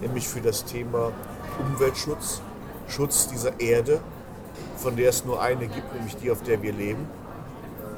nämlich 0.00 0.28
für 0.28 0.40
das 0.40 0.64
Thema 0.64 1.10
Umweltschutz, 1.58 2.40
Schutz 2.86 3.26
dieser 3.26 3.58
Erde, 3.58 4.00
von 4.76 4.94
der 4.96 5.08
es 5.08 5.24
nur 5.24 5.42
eine 5.42 5.66
gibt, 5.66 5.92
nämlich 5.94 6.16
die, 6.16 6.30
auf 6.30 6.42
der 6.42 6.62
wir 6.62 6.72
leben. 6.72 7.08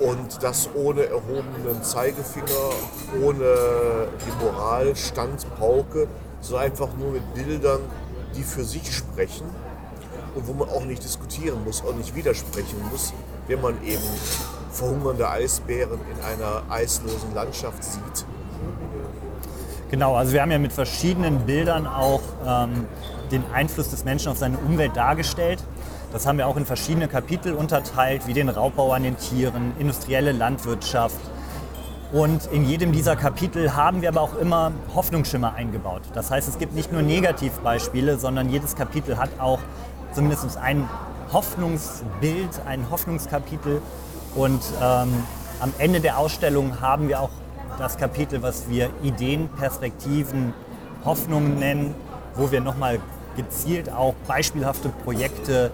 Und 0.00 0.42
das 0.42 0.68
ohne 0.74 1.04
erhobenen 1.04 1.82
Zeigefinger, 1.82 2.70
ohne 3.22 4.08
die 4.26 4.44
Moral, 4.44 4.96
Standpauke, 4.96 6.08
so 6.40 6.56
einfach 6.56 6.88
nur 6.98 7.12
mit 7.12 7.34
Bildern, 7.34 7.80
die 8.34 8.42
für 8.42 8.64
sich 8.64 8.94
sprechen 8.94 9.46
und 10.34 10.48
wo 10.48 10.52
man 10.52 10.68
auch 10.70 10.84
nicht 10.84 11.04
diskutieren 11.04 11.62
muss, 11.64 11.82
auch 11.82 11.94
nicht 11.94 12.14
widersprechen 12.14 12.80
muss, 12.90 13.12
wenn 13.46 13.60
man 13.60 13.74
eben 13.84 14.02
verhungernde 14.70 15.28
Eisbären 15.28 15.98
in 16.10 16.24
einer 16.24 16.62
eislosen 16.70 17.34
Landschaft 17.34 17.82
sieht. 17.84 18.24
Genau, 19.90 20.14
also 20.14 20.32
wir 20.32 20.40
haben 20.40 20.52
ja 20.52 20.58
mit 20.58 20.72
verschiedenen 20.72 21.40
Bildern 21.46 21.86
auch 21.86 22.22
ähm, 22.46 22.86
den 23.32 23.44
Einfluss 23.52 23.90
des 23.90 24.04
Menschen 24.04 24.30
auf 24.30 24.38
seine 24.38 24.56
Umwelt 24.58 24.96
dargestellt. 24.96 25.58
Das 26.12 26.26
haben 26.26 26.38
wir 26.38 26.48
auch 26.48 26.56
in 26.56 26.66
verschiedene 26.66 27.06
Kapitel 27.06 27.52
unterteilt, 27.52 28.26
wie 28.26 28.32
den 28.32 28.48
Raubbau 28.48 28.92
an 28.92 29.04
den 29.04 29.16
Tieren, 29.16 29.72
industrielle 29.78 30.32
Landwirtschaft. 30.32 31.20
Und 32.12 32.46
in 32.46 32.64
jedem 32.64 32.90
dieser 32.90 33.14
Kapitel 33.14 33.76
haben 33.76 34.02
wir 34.02 34.08
aber 34.08 34.20
auch 34.20 34.36
immer 34.36 34.72
Hoffnungsschimmer 34.96 35.54
eingebaut. 35.54 36.02
Das 36.12 36.32
heißt, 36.32 36.48
es 36.48 36.58
gibt 36.58 36.74
nicht 36.74 36.92
nur 36.92 37.02
Negativbeispiele, 37.02 38.18
sondern 38.18 38.50
jedes 38.50 38.74
Kapitel 38.74 39.18
hat 39.18 39.30
auch 39.38 39.60
zumindest 40.12 40.56
ein 40.56 40.88
Hoffnungsbild, 41.32 42.62
ein 42.66 42.90
Hoffnungskapitel. 42.90 43.80
Und 44.34 44.60
ähm, 44.82 45.12
am 45.60 45.72
Ende 45.78 46.00
der 46.00 46.18
Ausstellung 46.18 46.80
haben 46.80 47.08
wir 47.08 47.20
auch 47.20 47.30
das 47.78 47.96
Kapitel, 47.98 48.42
was 48.42 48.68
wir 48.68 48.90
Ideen, 49.04 49.48
Perspektiven, 49.48 50.54
Hoffnungen 51.04 51.60
nennen, 51.60 51.94
wo 52.34 52.50
wir 52.50 52.60
nochmal 52.60 52.98
gezielt 53.36 53.92
auch 53.92 54.14
beispielhafte 54.26 54.88
Projekte 55.04 55.70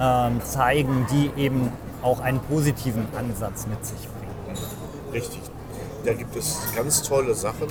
ähm, 0.00 0.40
zeigen, 0.42 1.06
die 1.10 1.30
eben 1.40 1.70
auch 2.02 2.20
einen 2.20 2.40
positiven 2.40 3.06
Ansatz 3.16 3.66
mit 3.66 3.84
sich 3.84 3.98
bringen. 4.08 4.58
Richtig. 5.12 5.40
Da 6.04 6.14
gibt 6.14 6.34
es 6.34 6.58
ganz 6.74 7.02
tolle 7.02 7.34
Sachen, 7.34 7.66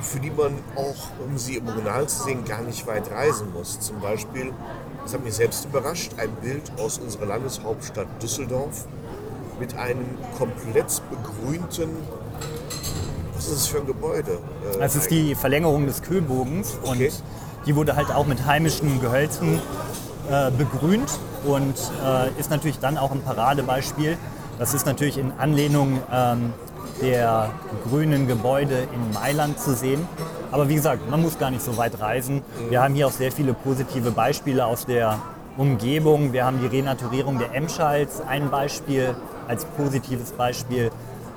für 0.00 0.18
die 0.18 0.30
man 0.30 0.54
auch, 0.74 1.24
um 1.24 1.38
sie 1.38 1.56
im 1.58 1.68
Original 1.68 2.08
zu 2.08 2.24
sehen, 2.24 2.44
gar 2.44 2.62
nicht 2.62 2.86
weit 2.86 3.10
reisen 3.12 3.52
muss. 3.52 3.78
Zum 3.78 4.00
Beispiel, 4.00 4.52
das 5.04 5.14
hat 5.14 5.22
mich 5.24 5.34
selbst 5.34 5.64
überrascht, 5.66 6.12
ein 6.16 6.30
Bild 6.42 6.72
aus 6.80 6.98
unserer 6.98 7.26
Landeshauptstadt 7.26 8.08
Düsseldorf 8.20 8.86
mit 9.60 9.76
einem 9.76 10.04
komplett 10.36 11.00
begrünten, 11.10 11.90
was 13.34 13.44
ist 13.46 13.54
das 13.54 13.66
für 13.68 13.78
ein 13.78 13.86
Gebäude? 13.86 14.38
Äh, 14.74 14.78
Das 14.78 14.96
ist 14.96 15.10
die 15.10 15.34
Verlängerung 15.36 15.86
des 15.86 16.02
Kühlbogens 16.02 16.76
Okay. 16.82 17.08
und 17.08 17.22
die 17.66 17.76
wurde 17.76 17.94
halt 17.94 18.10
auch 18.10 18.26
mit 18.26 18.44
heimischen 18.44 19.00
Gehölzen 19.00 19.60
äh, 20.30 20.50
begrünt 20.50 21.10
und 21.44 21.74
äh, 22.04 22.40
ist 22.40 22.50
natürlich 22.50 22.78
dann 22.78 22.98
auch 22.98 23.10
ein 23.10 23.22
Paradebeispiel. 23.22 24.16
Das 24.58 24.74
ist 24.74 24.86
natürlich 24.86 25.18
in 25.18 25.32
Anlehnung 25.38 26.00
ähm, 26.12 26.52
der 27.00 27.50
grünen 27.88 28.28
Gebäude 28.28 28.86
in 28.94 29.12
Mailand 29.12 29.58
zu 29.58 29.74
sehen. 29.74 30.06
Aber 30.50 30.68
wie 30.68 30.74
gesagt, 30.74 31.10
man 31.10 31.22
muss 31.22 31.38
gar 31.38 31.50
nicht 31.50 31.62
so 31.62 31.76
weit 31.76 32.00
reisen. 32.00 32.42
Wir 32.68 32.82
haben 32.82 32.94
hier 32.94 33.06
auch 33.06 33.12
sehr 33.12 33.32
viele 33.32 33.54
positive 33.54 34.10
Beispiele 34.10 34.64
aus 34.66 34.86
der 34.86 35.18
Umgebung. 35.56 36.32
Wir 36.32 36.44
haben 36.44 36.60
die 36.60 36.66
Renaturierung 36.66 37.38
der 37.38 37.54
Emschals, 37.54 38.20
ein 38.20 38.50
Beispiel 38.50 39.14
als 39.48 39.64
positives 39.64 40.30
Beispiel. 40.32 40.90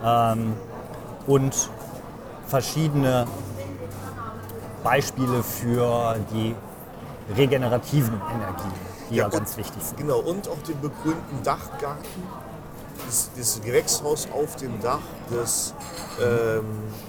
Ähm, 0.04 0.54
und 1.28 1.70
verschiedene 2.48 3.26
Beispiele 4.84 5.42
für 5.42 6.16
die 6.32 6.56
regenerativen 7.36 8.22
Energien, 8.34 8.72
die 9.10 9.16
ja, 9.16 9.28
ganz 9.28 9.58
wichtig 9.58 9.82
sind. 9.84 9.98
Genau, 9.98 10.20
und 10.20 10.48
auch 10.48 10.58
den 10.68 10.80
begrünten 10.82 11.44
Dachgarten, 11.44 12.24
das, 13.06 13.30
das 13.38 13.62
Gewächshaus 13.62 14.28
auf 14.34 14.56
dem 14.56 14.80
Dach 14.82 15.00
des 15.32 15.74
ähm, 16.22 16.66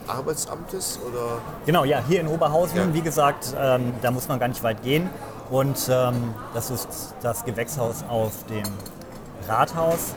Arbeitsamtes 0.06 0.98
oder 1.06 1.38
Genau, 1.64 1.84
ja, 1.84 2.02
hier 2.06 2.20
in 2.20 2.28
Oberhausen, 2.28 2.76
Ja. 2.76 2.92
wie 2.94 3.00
gesagt, 3.02 3.54
ähm, 3.58 3.94
da 4.02 4.10
muss 4.10 4.28
man 4.28 4.38
gar 4.38 4.48
nicht 4.48 4.62
weit 4.62 4.82
gehen. 4.82 5.08
Und 5.50 5.88
ähm, 5.88 6.34
das 6.54 6.70
ist 6.70 7.14
das 7.22 7.44
Gewächshaus 7.44 8.04
auf 8.08 8.32
dem 8.50 8.64
Rathaus. 9.48 10.14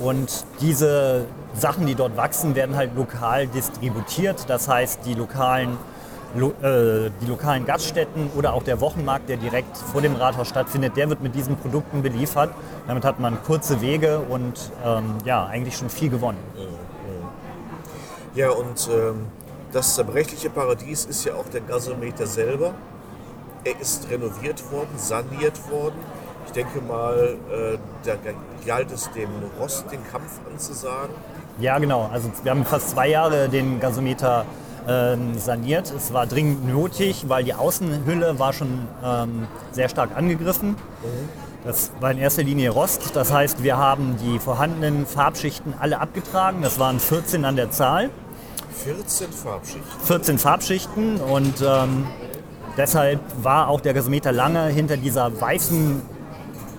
Und 0.00 0.44
diese 0.60 1.24
Sachen, 1.54 1.86
die 1.86 1.94
dort 1.94 2.16
wachsen, 2.16 2.54
werden 2.54 2.76
halt 2.76 2.94
lokal 2.96 3.46
distributiert. 3.46 4.44
Das 4.48 4.68
heißt, 4.68 5.00
die 5.06 5.14
lokalen, 5.14 5.78
lo, 6.34 6.50
äh, 6.62 7.10
die 7.20 7.26
lokalen 7.26 7.64
Gaststätten 7.64 8.30
oder 8.36 8.54
auch 8.54 8.62
der 8.62 8.80
Wochenmarkt, 8.80 9.28
der 9.28 9.36
direkt 9.36 9.76
vor 9.76 10.02
dem 10.02 10.16
Rathaus 10.16 10.48
stattfindet, 10.48 10.96
der 10.96 11.08
wird 11.08 11.22
mit 11.22 11.34
diesen 11.34 11.56
Produkten 11.56 12.02
beliefert. 12.02 12.50
Damit 12.86 13.04
hat 13.04 13.20
man 13.20 13.42
kurze 13.44 13.80
Wege 13.80 14.20
und 14.20 14.72
ähm, 14.84 15.14
ja, 15.24 15.46
eigentlich 15.46 15.76
schon 15.76 15.90
viel 15.90 16.10
gewonnen. 16.10 16.38
Ja, 18.34 18.50
und 18.50 18.88
ähm, 18.92 19.26
das 19.72 19.94
zerbrechliche 19.94 20.50
Paradies 20.50 21.06
ist 21.06 21.24
ja 21.24 21.34
auch 21.34 21.48
der 21.48 21.62
Gasometer 21.62 22.26
selber. 22.26 22.74
Er 23.64 23.80
ist 23.80 24.10
renoviert 24.10 24.70
worden, 24.70 24.90
saniert 24.96 25.70
worden. 25.70 25.96
Ich 26.46 26.52
denke 26.52 26.80
mal, 26.80 27.36
äh, 27.50 27.78
da 28.04 28.12
galt 28.66 28.92
es 28.92 29.10
dem 29.12 29.30
Rost 29.58 29.90
den 29.90 30.06
Kampf 30.10 30.40
anzusagen. 30.52 31.14
Ja, 31.58 31.78
genau. 31.78 32.10
Also 32.12 32.30
wir 32.42 32.50
haben 32.50 32.64
fast 32.64 32.90
zwei 32.90 33.08
Jahre 33.08 33.48
den 33.48 33.80
Gasometer 33.80 34.44
ähm, 34.88 35.38
saniert. 35.38 35.92
Es 35.96 36.12
war 36.12 36.26
dringend 36.26 36.66
nötig, 36.66 37.24
weil 37.28 37.44
die 37.44 37.54
Außenhülle 37.54 38.38
war 38.38 38.52
schon 38.52 38.86
ähm, 39.04 39.46
sehr 39.72 39.88
stark 39.88 40.16
angegriffen. 40.16 40.76
Das 41.64 41.90
war 42.00 42.12
in 42.12 42.18
erster 42.18 42.42
Linie 42.42 42.70
Rost. 42.70 43.16
Das 43.16 43.32
heißt, 43.32 43.62
wir 43.62 43.76
haben 43.76 44.16
die 44.22 44.38
vorhandenen 44.38 45.06
Farbschichten 45.06 45.74
alle 45.78 46.00
abgetragen. 46.00 46.62
Das 46.62 46.78
waren 46.78 47.00
14 47.00 47.44
an 47.44 47.56
der 47.56 47.70
Zahl. 47.70 48.10
14 48.84 49.32
Farbschichten. 49.32 50.00
14 50.04 50.38
Farbschichten 50.38 51.16
und 51.20 51.54
ähm, 51.66 52.06
deshalb 52.76 53.20
war 53.42 53.68
auch 53.68 53.80
der 53.80 53.94
Gasometer 53.94 54.32
lange 54.32 54.66
hinter 54.66 54.96
dieser 54.96 55.40
weißen 55.40 56.02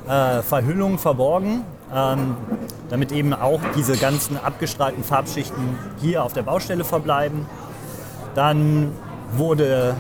äh, 0.08 0.42
Verhüllung 0.42 1.00
verborgen. 1.00 1.64
Ähm, 1.94 2.36
damit 2.90 3.12
eben 3.12 3.34
auch 3.34 3.62
diese 3.76 3.98
ganzen 3.98 4.38
abgestrahlten 4.38 5.04
Farbschichten 5.04 5.78
hier 6.00 6.24
auf 6.24 6.34
der 6.34 6.44
Baustelle 6.44 6.84
verbleiben. 6.84 7.46
Dann 8.38 8.92
wurde, 9.32 9.96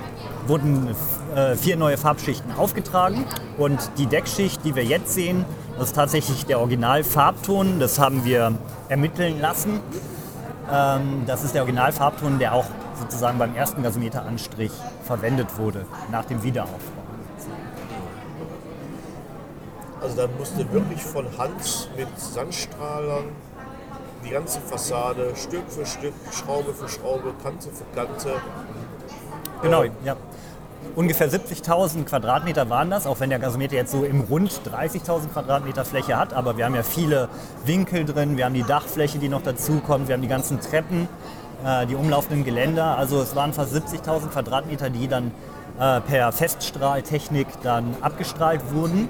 wurden 0.45 0.95
äh, 1.35 1.55
vier 1.55 1.75
neue 1.75 1.97
Farbschichten 1.97 2.51
aufgetragen 2.51 3.25
und 3.57 3.79
die 3.97 4.05
Deckschicht, 4.05 4.63
die 4.63 4.75
wir 4.75 4.85
jetzt 4.85 5.15
sehen, 5.15 5.43
das 5.79 5.87
ist 5.87 5.95
tatsächlich 5.95 6.45
der 6.45 6.59
Originalfarbton. 6.59 7.79
Das 7.79 7.97
haben 7.97 8.25
wir 8.25 8.53
ermitteln 8.89 9.41
lassen. 9.41 9.79
Ähm, 10.71 11.23
das 11.25 11.43
ist 11.45 11.55
der 11.55 11.63
Originalfarbton, 11.63 12.37
der 12.37 12.53
auch 12.53 12.65
sozusagen 12.99 13.39
beim 13.39 13.55
ersten 13.55 13.81
Gasometeranstrich 13.81 14.71
verwendet 15.03 15.57
wurde, 15.57 15.87
nach 16.11 16.25
dem 16.25 16.43
Wiederaufbau. 16.43 16.77
Also 19.99 20.15
da 20.15 20.27
musste 20.37 20.71
wirklich 20.71 21.01
von 21.01 21.25
Hand 21.39 21.89
mit 21.97 22.07
Sandstrahlern 22.19 23.29
die 24.27 24.33
ganze 24.33 24.59
Fassade 24.59 25.33
Stück 25.35 25.63
für 25.69 25.85
Stück, 25.85 26.13
Schraube 26.31 26.73
für 26.73 26.89
Schraube, 26.89 27.33
Kante 27.41 27.69
für 27.69 27.85
Kante. 27.95 28.41
Genau, 29.61 29.83
Äh, 29.83 29.91
ja. 30.03 30.15
Ungefähr 30.95 31.29
70.000 31.29 32.05
Quadratmeter 32.05 32.69
waren 32.69 32.89
das, 32.89 33.07
auch 33.07 33.19
wenn 33.19 33.29
der 33.29 33.39
Gasometer 33.39 33.75
jetzt 33.75 33.91
so 33.91 34.03
im 34.03 34.21
Rund 34.21 34.51
30.000 34.51 35.29
Quadratmeter 35.33 35.85
Fläche 35.85 36.17
hat. 36.17 36.33
Aber 36.33 36.57
wir 36.57 36.65
haben 36.65 36.75
ja 36.75 36.83
viele 36.83 37.29
Winkel 37.65 38.05
drin, 38.05 38.37
wir 38.37 38.45
haben 38.45 38.53
die 38.53 38.63
Dachfläche, 38.63 39.17
die 39.17 39.29
noch 39.29 39.41
dazukommt, 39.41 40.07
wir 40.07 40.13
haben 40.13 40.21
die 40.21 40.27
ganzen 40.27 40.59
Treppen, 40.59 41.07
äh, 41.65 41.85
die 41.87 41.95
umlaufenden 41.95 42.43
Geländer. 42.45 42.97
Also 42.97 43.21
es 43.21 43.35
waren 43.35 43.53
fast 43.53 43.73
70.000 43.73 44.29
Quadratmeter, 44.29 44.89
die 44.89 45.07
dann 45.07 45.31
äh, 45.79 45.99
per 46.01 46.31
Feststrahltechnik 46.31 47.47
dann 47.63 47.95
abgestrahlt 48.01 48.61
wurden. 48.71 49.09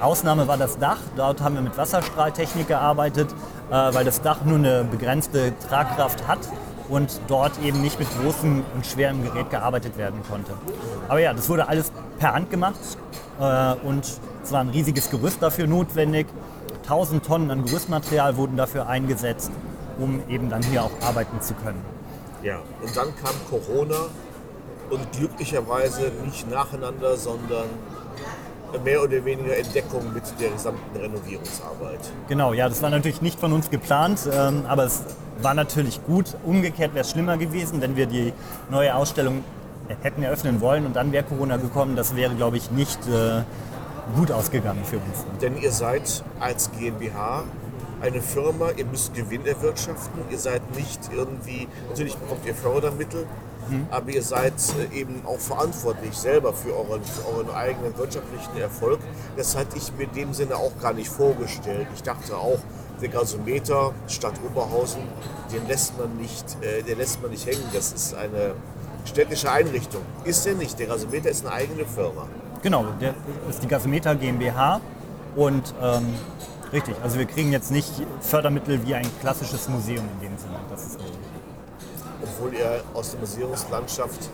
Ausnahme 0.00 0.46
war 0.46 0.56
das 0.56 0.78
Dach. 0.78 0.98
Dort 1.16 1.40
haben 1.40 1.56
wir 1.56 1.62
mit 1.62 1.76
Wasserstrahltechnik 1.76 2.68
gearbeitet, 2.68 3.28
äh, 3.70 3.72
weil 3.72 4.04
das 4.04 4.22
Dach 4.22 4.44
nur 4.44 4.56
eine 4.56 4.84
begrenzte 4.84 5.52
Tragkraft 5.68 6.26
hat 6.26 6.40
und 6.88 7.20
dort 7.28 7.52
eben 7.62 7.80
nicht 7.82 7.98
mit 7.98 8.08
großem 8.20 8.64
und 8.74 8.86
schwerem 8.86 9.22
Gerät 9.22 9.50
gearbeitet 9.50 9.98
werden 9.98 10.20
konnte. 10.28 10.52
Aber 11.08 11.20
ja, 11.20 11.32
das 11.34 11.48
wurde 11.48 11.68
alles 11.68 11.92
per 12.18 12.34
Hand 12.34 12.50
gemacht 12.50 12.78
äh, 13.40 13.74
und 13.86 14.04
es 14.42 14.52
war 14.52 14.60
ein 14.60 14.70
riesiges 14.70 15.10
Gerüst 15.10 15.42
dafür 15.42 15.66
notwendig. 15.66 16.26
1000 16.84 17.24
Tonnen 17.24 17.50
an 17.50 17.64
Gerüstmaterial 17.64 18.36
wurden 18.36 18.56
dafür 18.56 18.88
eingesetzt, 18.88 19.50
um 19.98 20.22
eben 20.28 20.48
dann 20.48 20.62
hier 20.62 20.82
auch 20.82 20.90
arbeiten 21.02 21.40
zu 21.42 21.52
können. 21.54 21.82
Ja, 22.42 22.60
und 22.82 22.96
dann 22.96 23.08
kam 23.16 23.34
Corona 23.50 24.06
und 24.88 25.12
glücklicherweise 25.12 26.10
nicht 26.24 26.48
nacheinander, 26.50 27.16
sondern 27.16 27.66
mehr 28.84 29.02
oder 29.02 29.24
weniger 29.24 29.56
Entdeckung 29.56 30.12
mit 30.12 30.22
der 30.40 30.50
gesamten 30.50 30.96
Renovierungsarbeit. 30.96 32.00
Genau, 32.28 32.52
ja, 32.52 32.68
das 32.68 32.82
war 32.82 32.90
natürlich 32.90 33.22
nicht 33.22 33.40
von 33.40 33.52
uns 33.52 33.70
geplant, 33.70 34.20
ähm, 34.32 34.64
aber 34.68 34.84
es 34.84 35.02
war 35.40 35.54
natürlich 35.54 36.04
gut. 36.04 36.36
Umgekehrt 36.44 36.94
wäre 36.94 37.04
es 37.04 37.10
schlimmer 37.10 37.36
gewesen, 37.36 37.80
wenn 37.80 37.96
wir 37.96 38.06
die 38.06 38.32
neue 38.70 38.94
Ausstellung 38.94 39.44
hätten 40.02 40.22
eröffnen 40.22 40.60
wollen 40.60 40.86
und 40.86 40.96
dann 40.96 41.12
wäre 41.12 41.24
Corona 41.24 41.56
gekommen. 41.56 41.96
Das 41.96 42.14
wäre, 42.14 42.34
glaube 42.34 42.56
ich, 42.56 42.70
nicht 42.70 42.98
äh, 43.08 43.42
gut 44.14 44.30
ausgegangen 44.30 44.84
für 44.84 44.96
uns. 44.96 45.24
Denn 45.40 45.56
ihr 45.56 45.72
seid 45.72 46.22
als 46.40 46.70
GmbH 46.72 47.44
eine 48.00 48.20
Firma, 48.20 48.70
ihr 48.76 48.84
müsst 48.84 49.14
Gewinn 49.14 49.44
erwirtschaften, 49.44 50.20
ihr 50.30 50.38
seid 50.38 50.62
nicht 50.76 51.00
irgendwie, 51.12 51.66
natürlich 51.88 52.16
bekommt 52.16 52.46
ihr 52.46 52.54
Fördermittel, 52.54 53.26
aber 53.90 54.10
ihr 54.10 54.22
seid 54.22 54.54
äh, 54.92 54.98
eben 54.98 55.22
auch 55.26 55.38
verantwortlich 55.38 56.14
selber 56.14 56.52
für 56.52 56.74
euren, 56.76 57.02
für 57.04 57.26
euren 57.28 57.50
eigenen 57.50 57.96
wirtschaftlichen 57.96 58.56
Erfolg. 58.58 59.00
Das 59.36 59.56
hatte 59.56 59.76
ich 59.76 59.92
mir 59.96 60.04
in 60.04 60.12
dem 60.12 60.34
Sinne 60.34 60.56
auch 60.56 60.72
gar 60.80 60.92
nicht 60.92 61.08
vorgestellt. 61.08 61.86
Ich 61.94 62.02
dachte 62.02 62.36
auch, 62.36 62.58
der 63.00 63.08
Gasometer 63.08 63.92
Stadt 64.08 64.34
Oberhausen, 64.44 65.02
den 65.52 65.66
lässt 65.68 65.98
man 65.98 66.16
nicht, 66.16 66.56
äh, 66.62 66.82
den 66.82 66.98
lässt 66.98 67.22
man 67.22 67.30
nicht 67.30 67.46
hängen. 67.46 67.64
Das 67.72 67.92
ist 67.92 68.14
eine 68.14 68.54
städtische 69.04 69.50
Einrichtung. 69.50 70.02
Ist 70.24 70.46
er 70.46 70.54
nicht. 70.54 70.78
Der 70.78 70.86
Gasometer 70.86 71.30
ist 71.30 71.46
eine 71.46 71.54
eigene 71.54 71.84
Firma. 71.86 72.26
Genau, 72.62 72.86
der 73.00 73.14
ist 73.48 73.62
die 73.62 73.68
Gasometer 73.68 74.14
GmbH 74.16 74.80
und 75.36 75.74
ähm, 75.80 76.14
richtig, 76.72 76.96
also 77.02 77.18
wir 77.18 77.26
kriegen 77.26 77.52
jetzt 77.52 77.70
nicht 77.70 77.90
Fördermittel 78.20 78.84
wie 78.84 78.94
ein 78.96 79.06
klassisches 79.20 79.68
Museum 79.68 80.04
in 80.14 80.28
dem 80.28 80.38
Sinne. 80.38 80.56
Das 80.68 80.86
ist 80.86 80.98
richtig. 80.98 81.17
Obwohl 82.38 82.54
ihr 82.54 82.82
aus 82.94 83.10
der 83.10 83.20
Museumslandschaft 83.20 84.30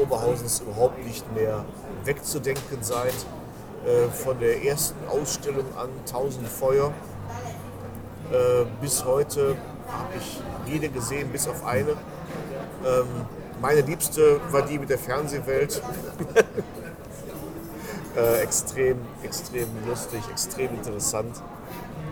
Oberhausens 0.00 0.60
überhaupt 0.60 1.04
nicht 1.04 1.24
mehr 1.34 1.64
wegzudenken 2.04 2.82
seid. 2.82 3.14
Äh, 3.84 4.08
von 4.10 4.38
der 4.38 4.64
ersten 4.64 4.96
Ausstellung 5.08 5.66
an 5.76 5.88
1000 6.06 6.46
Feuer 6.46 6.92
äh, 8.30 8.64
bis 8.80 9.04
heute 9.04 9.56
habe 9.88 10.12
ich 10.18 10.40
jede 10.66 10.88
gesehen, 10.88 11.30
bis 11.30 11.48
auf 11.48 11.64
eine. 11.66 11.90
Ähm, 11.90 13.06
meine 13.60 13.80
liebste 13.80 14.40
war 14.50 14.62
die 14.62 14.78
mit 14.78 14.88
der 14.88 14.98
Fernsehwelt. 14.98 15.82
äh, 18.16 18.42
extrem, 18.42 18.98
extrem 19.24 19.68
lustig, 19.86 20.20
extrem 20.30 20.74
interessant. 20.74 21.42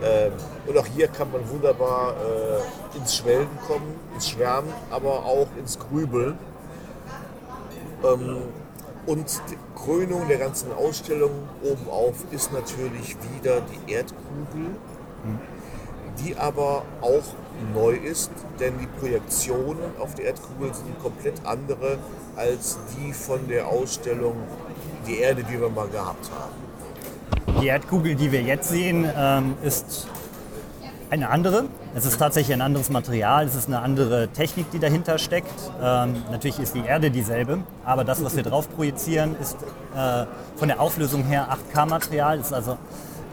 Ähm, 0.03 0.31
und 0.65 0.77
auch 0.77 0.85
hier 0.85 1.07
kann 1.07 1.31
man 1.31 1.47
wunderbar 1.49 2.15
äh, 2.15 2.97
ins 2.97 3.15
Schwelgen 3.15 3.57
kommen, 3.67 3.95
ins 4.13 4.29
Schwärmen, 4.29 4.71
aber 4.89 5.25
auch 5.25 5.47
ins 5.57 5.77
Grübeln. 5.77 6.37
Ähm, 8.03 8.37
und 9.05 9.41
die 9.49 9.57
Krönung 9.75 10.27
der 10.27 10.37
ganzen 10.37 10.71
Ausstellung 10.73 11.31
obenauf 11.63 12.15
ist 12.31 12.53
natürlich 12.53 13.15
wieder 13.33 13.61
die 13.61 13.93
Erdkugel, 13.93 14.75
die 16.19 16.35
aber 16.35 16.83
auch 17.01 17.23
neu 17.73 17.93
ist, 17.93 18.31
denn 18.59 18.77
die 18.79 18.87
Projektionen 18.87 19.97
auf 19.99 20.15
der 20.15 20.25
Erdkugel 20.25 20.73
sind 20.73 21.01
komplett 21.01 21.45
andere 21.45 21.97
als 22.35 22.77
die 22.95 23.13
von 23.13 23.47
der 23.47 23.67
Ausstellung 23.67 24.35
Die 25.07 25.17
Erde, 25.17 25.43
die 25.43 25.59
wir 25.59 25.69
mal 25.69 25.87
gehabt 25.87 26.29
haben. 26.29 26.60
Die 27.61 27.67
Erdkugel, 27.67 28.15
die 28.15 28.31
wir 28.31 28.41
jetzt 28.41 28.69
sehen, 28.69 29.07
ähm, 29.15 29.53
ist 29.61 30.07
eine 31.11 31.29
andere. 31.29 31.65
Es 31.93 32.05
ist 32.05 32.17
tatsächlich 32.17 32.53
ein 32.55 32.61
anderes 32.61 32.89
Material, 32.89 33.45
es 33.45 33.53
ist 33.53 33.67
eine 33.67 33.81
andere 33.81 34.29
Technik, 34.29 34.71
die 34.71 34.79
dahinter 34.79 35.19
steckt. 35.19 35.53
Ähm, 35.79 36.23
natürlich 36.31 36.57
ist 36.57 36.73
die 36.73 36.83
Erde 36.83 37.11
dieselbe, 37.11 37.59
aber 37.85 38.03
das, 38.03 38.23
was 38.23 38.35
wir 38.35 38.41
drauf 38.41 38.67
projizieren, 38.73 39.35
ist 39.39 39.57
äh, 39.95 40.25
von 40.55 40.69
der 40.69 40.81
Auflösung 40.81 41.23
her 41.25 41.49
8K-Material, 41.75 42.39
ist 42.39 42.51
also 42.51 42.79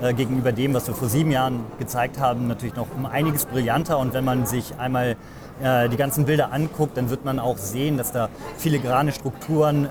äh, 0.02 0.12
gegenüber 0.12 0.52
dem, 0.52 0.74
was 0.74 0.86
wir 0.88 0.94
vor 0.94 1.08
sieben 1.08 1.30
Jahren 1.30 1.60
gezeigt 1.78 2.20
haben, 2.20 2.48
natürlich 2.48 2.76
noch 2.76 2.88
um 2.94 3.06
einiges 3.06 3.46
brillanter. 3.46 3.98
Und 3.98 4.12
wenn 4.12 4.26
man 4.26 4.44
sich 4.44 4.74
einmal 4.76 5.16
äh, 5.62 5.88
die 5.88 5.96
ganzen 5.96 6.26
Bilder 6.26 6.52
anguckt, 6.52 6.98
dann 6.98 7.08
wird 7.08 7.24
man 7.24 7.38
auch 7.38 7.56
sehen, 7.56 7.96
dass 7.96 8.12
da 8.12 8.28
filigrane 8.58 9.12
Strukturen 9.12 9.88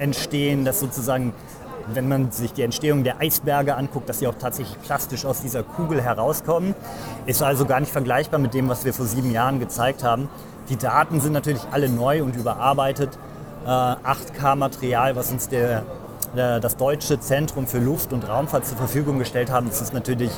entstehen, 0.00 0.64
dass 0.64 0.80
sozusagen, 0.80 1.32
wenn 1.94 2.08
man 2.08 2.30
sich 2.30 2.52
die 2.52 2.62
Entstehung 2.62 3.04
der 3.04 3.20
Eisberge 3.20 3.76
anguckt, 3.76 4.08
dass 4.08 4.18
sie 4.18 4.26
auch 4.26 4.34
tatsächlich 4.34 4.80
plastisch 4.82 5.24
aus 5.24 5.40
dieser 5.40 5.62
Kugel 5.62 6.02
herauskommen. 6.02 6.74
Ist 7.26 7.42
also 7.42 7.64
gar 7.66 7.80
nicht 7.80 7.92
vergleichbar 7.92 8.40
mit 8.40 8.54
dem, 8.54 8.68
was 8.68 8.84
wir 8.84 8.92
vor 8.92 9.06
sieben 9.06 9.30
Jahren 9.30 9.60
gezeigt 9.60 10.02
haben. 10.04 10.28
Die 10.68 10.76
Daten 10.76 11.20
sind 11.20 11.32
natürlich 11.32 11.62
alle 11.70 11.88
neu 11.88 12.22
und 12.22 12.36
überarbeitet. 12.36 13.18
Äh, 13.64 13.68
8K-Material, 13.68 15.16
was 15.16 15.30
uns 15.30 15.48
der, 15.48 15.82
der, 16.36 16.60
das 16.60 16.76
Deutsche 16.76 17.20
Zentrum 17.20 17.66
für 17.66 17.78
Luft- 17.78 18.12
und 18.12 18.28
Raumfahrt 18.28 18.66
zur 18.66 18.76
Verfügung 18.76 19.18
gestellt 19.18 19.50
haben, 19.50 19.68
das 19.68 19.80
ist 19.80 19.92
natürlich 19.92 20.32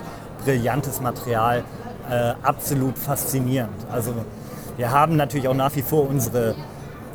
brillantes 0.45 1.01
Material, 1.01 1.65
äh, 2.11 2.33
absolut 2.43 2.99
faszinierend. 2.99 3.87
Also 3.91 4.13
wir 4.77 4.91
haben 4.91 5.17
natürlich 5.17 5.49
auch 5.49 5.55
nach 5.55 5.75
wie 5.77 5.83
vor 5.83 6.09
unsere 6.09 6.55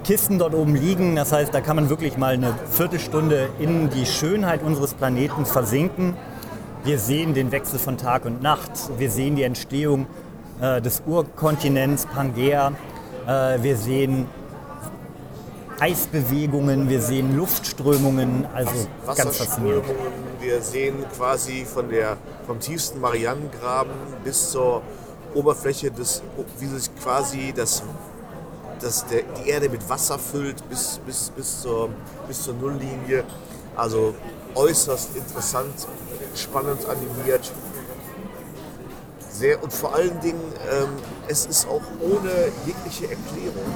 Kisten 0.07 0.39
dort 0.39 0.55
oben 0.55 0.73
liegen. 0.73 1.17
Das 1.17 1.33
heißt, 1.33 1.53
da 1.53 1.59
kann 1.59 1.75
man 1.75 1.89
wirklich 1.89 2.17
mal 2.17 2.33
eine 2.33 2.55
Viertelstunde 2.71 3.49
in 3.59 3.89
die 3.89 4.05
Schönheit 4.05 4.63
unseres 4.63 4.93
Planeten 4.93 5.45
versinken. 5.45 6.15
Wir 6.85 6.97
sehen 6.97 7.33
den 7.33 7.51
Wechsel 7.51 7.77
von 7.77 7.97
Tag 7.97 8.23
und 8.23 8.41
Nacht. 8.41 8.71
Wir 8.97 9.11
sehen 9.11 9.35
die 9.35 9.43
Entstehung 9.43 10.07
äh, 10.61 10.81
des 10.81 11.03
Urkontinents 11.05 12.05
Pangea. 12.05 12.71
Äh, 13.27 13.61
wir 13.61 13.75
sehen 13.75 14.27
Eisbewegungen, 15.77 16.89
wir 16.89 17.01
sehen 17.01 17.35
Luftströmungen. 17.35 18.45
Also 18.53 18.87
ganz 19.05 19.35
faszinierend. 19.35 19.83
Wir 20.39 20.61
sehen 20.61 21.03
quasi 21.17 21.65
von 21.65 21.89
der, 21.89 22.15
vom 22.45 22.61
tiefsten 22.61 23.01
Marianengraben 23.01 23.91
bis 24.23 24.51
zur 24.51 24.83
Oberfläche 25.33 25.91
des, 25.91 26.23
wie 26.59 26.67
sich 26.67 26.95
quasi 26.95 27.53
das, 27.53 27.83
das 28.81 29.05
der, 29.07 29.23
die 29.23 29.49
Erde 29.49 29.69
mit 29.69 29.87
Wasser 29.89 30.19
füllt 30.19 30.67
bis, 30.69 30.99
bis, 31.05 31.31
bis, 31.35 31.61
zur, 31.61 31.89
bis 32.27 32.43
zur 32.43 32.53
Nulllinie. 32.55 33.23
Also 33.75 34.15
äußerst 34.55 35.15
interessant, 35.15 35.87
spannend 36.35 36.85
animiert. 36.87 37.51
Sehr, 39.29 39.61
und 39.61 39.71
vor 39.71 39.93
allen 39.93 40.19
Dingen, 40.21 40.41
ähm, 40.71 40.89
es 41.27 41.45
ist 41.45 41.67
auch 41.67 41.83
ohne 42.01 42.51
jegliche 42.65 43.05
Erklärung 43.11 43.75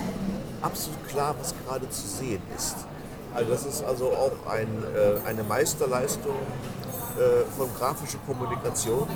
absolut 0.62 1.08
klar, 1.08 1.36
was 1.40 1.54
gerade 1.66 1.88
zu 1.90 2.08
sehen 2.08 2.42
ist. 2.58 2.76
Also 3.34 3.52
das 3.52 3.66
ist 3.66 3.84
also 3.84 4.12
auch 4.12 4.52
ein, 4.52 4.68
äh, 4.96 5.28
eine 5.28 5.44
Meisterleistung 5.44 6.36
äh, 7.18 7.44
von 7.58 7.70
grafischer 7.78 8.18
Kommunikation, 8.26 9.08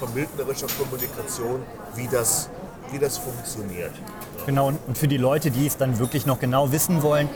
von 0.00 0.10
bildnerischer 0.12 0.66
Kommunikation, 0.78 1.62
wie 1.94 2.08
das, 2.08 2.48
wie 2.92 2.98
das 2.98 3.18
funktioniert. 3.18 3.92
Genau, 4.46 4.68
und 4.68 4.96
für 4.96 5.08
die 5.08 5.16
Leute, 5.16 5.50
die 5.50 5.66
es 5.66 5.76
dann 5.76 5.98
wirklich 5.98 6.26
noch 6.26 6.38
genau 6.38 6.72
wissen 6.72 7.02
wollen, 7.02 7.28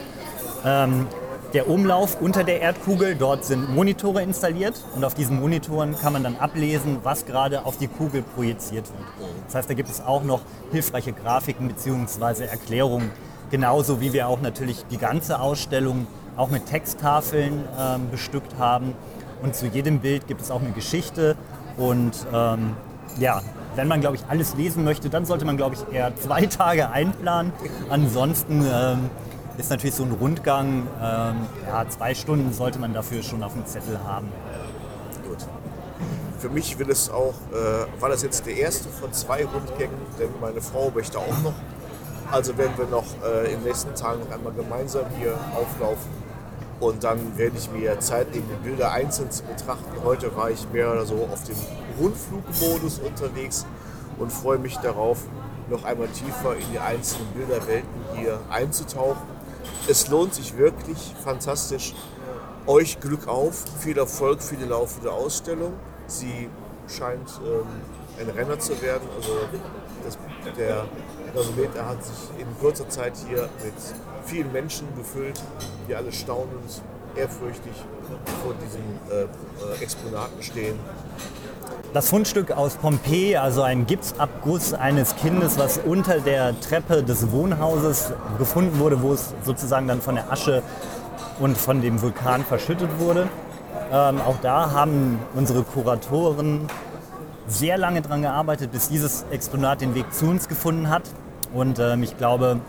ähm, 0.65 1.07
der 1.53 1.67
Umlauf 1.69 2.21
unter 2.21 2.45
der 2.45 2.61
Erdkugel, 2.61 3.15
dort 3.15 3.43
sind 3.43 3.69
Monitore 3.75 4.21
installiert 4.21 4.75
und 4.95 5.03
auf 5.03 5.13
diesen 5.13 5.41
Monitoren 5.41 5.97
kann 5.99 6.13
man 6.13 6.23
dann 6.23 6.37
ablesen, 6.37 6.99
was 7.03 7.25
gerade 7.25 7.65
auf 7.65 7.77
die 7.77 7.87
Kugel 7.87 8.21
projiziert 8.21 8.87
wird. 8.87 9.03
Das 9.47 9.55
heißt, 9.55 9.69
da 9.69 9.73
gibt 9.73 9.89
es 9.89 9.99
auch 9.99 10.23
noch 10.23 10.41
hilfreiche 10.71 11.11
Grafiken 11.11 11.67
bzw. 11.67 12.45
Erklärungen, 12.45 13.11
genauso 13.49 13.99
wie 13.99 14.13
wir 14.13 14.29
auch 14.29 14.39
natürlich 14.39 14.85
die 14.89 14.97
ganze 14.97 15.41
Ausstellung 15.41 16.07
auch 16.37 16.49
mit 16.49 16.67
Texttafeln 16.67 17.65
ähm, 17.77 18.09
bestückt 18.09 18.57
haben. 18.57 18.93
Und 19.41 19.53
zu 19.53 19.65
jedem 19.65 19.99
Bild 19.99 20.27
gibt 20.27 20.39
es 20.39 20.51
auch 20.51 20.61
eine 20.61 20.71
Geschichte 20.71 21.35
und 21.75 22.13
ähm, 22.33 22.77
ja, 23.19 23.41
wenn 23.75 23.87
man, 23.87 24.01
glaube 24.01 24.17
ich, 24.17 24.23
alles 24.27 24.55
lesen 24.55 24.83
möchte, 24.83 25.09
dann 25.09 25.25
sollte 25.25 25.45
man, 25.45 25.57
glaube 25.57 25.75
ich, 25.75 25.93
eher 25.93 26.15
zwei 26.15 26.45
Tage 26.45 26.89
einplanen. 26.89 27.53
Ansonsten 27.89 28.65
ähm, 28.71 29.09
ist 29.57 29.69
natürlich 29.69 29.95
so 29.95 30.03
ein 30.03 30.11
Rundgang, 30.11 30.87
ähm, 31.01 31.35
ja, 31.67 31.87
zwei 31.89 32.13
Stunden 32.13 32.53
sollte 32.53 32.79
man 32.79 32.93
dafür 32.93 33.23
schon 33.23 33.43
auf 33.43 33.53
dem 33.53 33.65
Zettel 33.65 33.99
haben. 34.05 34.27
Gut. 35.27 35.37
Für 36.39 36.49
mich 36.49 36.79
will 36.79 36.89
es 36.89 37.09
auch, 37.09 37.35
äh, 37.51 38.01
war 38.01 38.09
das 38.09 38.23
jetzt 38.23 38.45
der 38.45 38.57
erste 38.57 38.89
von 38.89 39.13
zwei 39.13 39.45
Rundgängen, 39.45 39.95
denn 40.19 40.29
meine 40.41 40.61
Frau 40.61 40.91
möchte 40.93 41.19
auch 41.19 41.41
noch. 41.43 41.53
Also 42.31 42.57
werden 42.57 42.73
wir 42.77 42.87
noch 42.87 43.05
äh, 43.23 43.51
in 43.51 43.59
den 43.59 43.63
nächsten 43.63 43.93
Tagen 43.93 44.21
noch 44.21 44.31
einmal 44.31 44.53
gemeinsam 44.53 45.05
hier 45.19 45.33
auflaufen. 45.53 46.09
Und 46.79 47.03
dann 47.03 47.37
werde 47.37 47.57
ich 47.57 47.69
mir 47.69 47.99
Zeit 47.99 48.33
nehmen, 48.33 48.49
die 48.49 48.69
Bilder 48.69 48.91
einzeln 48.91 49.29
zu 49.29 49.43
betrachten. 49.43 49.91
Heute 50.03 50.35
war 50.35 50.49
ich 50.49 50.67
mehr 50.71 50.91
oder 50.91 51.05
so 51.05 51.27
auf 51.31 51.43
dem 51.43 51.55
Rundflugmodus 52.01 52.99
unterwegs 52.99 53.65
und 54.17 54.31
freue 54.31 54.57
mich 54.57 54.77
darauf, 54.77 55.19
noch 55.69 55.83
einmal 55.83 56.07
tiefer 56.09 56.55
in 56.55 56.71
die 56.71 56.79
einzelnen 56.79 57.27
Bilderwelten 57.33 57.89
hier 58.15 58.39
einzutauchen. 58.49 59.21
Es 59.87 60.07
lohnt 60.07 60.33
sich 60.33 60.57
wirklich, 60.57 61.13
fantastisch. 61.23 61.93
Euch 62.67 62.99
Glück 62.99 63.27
auf, 63.27 63.63
viel 63.79 63.97
Erfolg 63.97 64.41
für 64.41 64.55
die 64.55 64.65
laufende 64.65 65.11
Ausstellung. 65.11 65.73
Sie 66.07 66.49
scheint 66.87 67.29
ähm, 67.43 67.65
ein 68.19 68.29
Renner 68.29 68.59
zu 68.59 68.79
werden. 68.81 69.07
Also 69.15 69.31
das, 70.03 70.17
der 70.57 70.85
Gasometer 71.33 71.87
hat 71.87 72.03
sich 72.03 72.29
in 72.37 72.47
kurzer 72.59 72.87
Zeit 72.89 73.13
hier 73.27 73.49
mit 73.63 73.73
vielen 74.25 74.51
Menschen 74.51 74.87
gefüllt, 74.95 75.41
die 75.87 75.95
alle 75.95 76.11
staunend, 76.11 76.81
ehrfürchtig 77.15 77.73
vor 78.43 78.53
diesen 78.63 78.81
äh, 79.09 79.23
äh, 79.23 79.83
Exponaten 79.83 80.41
stehen. 80.41 80.79
Das 81.93 82.09
Fundstück 82.09 82.51
aus 82.51 82.75
Pompeji, 82.75 83.35
also 83.35 83.63
ein 83.63 83.85
Gipsabguss 83.85 84.73
eines 84.73 85.15
Kindes, 85.17 85.57
was 85.57 85.77
unter 85.77 86.19
der 86.19 86.57
Treppe 86.61 87.03
des 87.03 87.31
Wohnhauses 87.31 88.13
gefunden 88.37 88.79
wurde, 88.79 89.01
wo 89.01 89.13
es 89.13 89.33
sozusagen 89.43 89.87
dann 89.87 90.01
von 90.01 90.15
der 90.15 90.31
Asche 90.31 90.63
und 91.39 91.57
von 91.57 91.81
dem 91.81 92.01
Vulkan 92.01 92.45
verschüttet 92.45 92.89
wurde. 92.99 93.27
Ähm, 93.91 94.21
auch 94.21 94.37
da 94.41 94.71
haben 94.71 95.19
unsere 95.35 95.63
Kuratoren 95.63 96.67
sehr 97.47 97.77
lange 97.77 98.01
daran 98.01 98.21
gearbeitet, 98.21 98.71
bis 98.71 98.87
dieses 98.87 99.25
Exponat 99.31 99.81
den 99.81 99.93
Weg 99.95 100.13
zu 100.13 100.27
uns 100.27 100.47
gefunden 100.47 100.89
hat. 100.89 101.03
Und 101.53 101.79
ähm, 101.79 102.03
ich 102.03 102.17
glaube, 102.17 102.61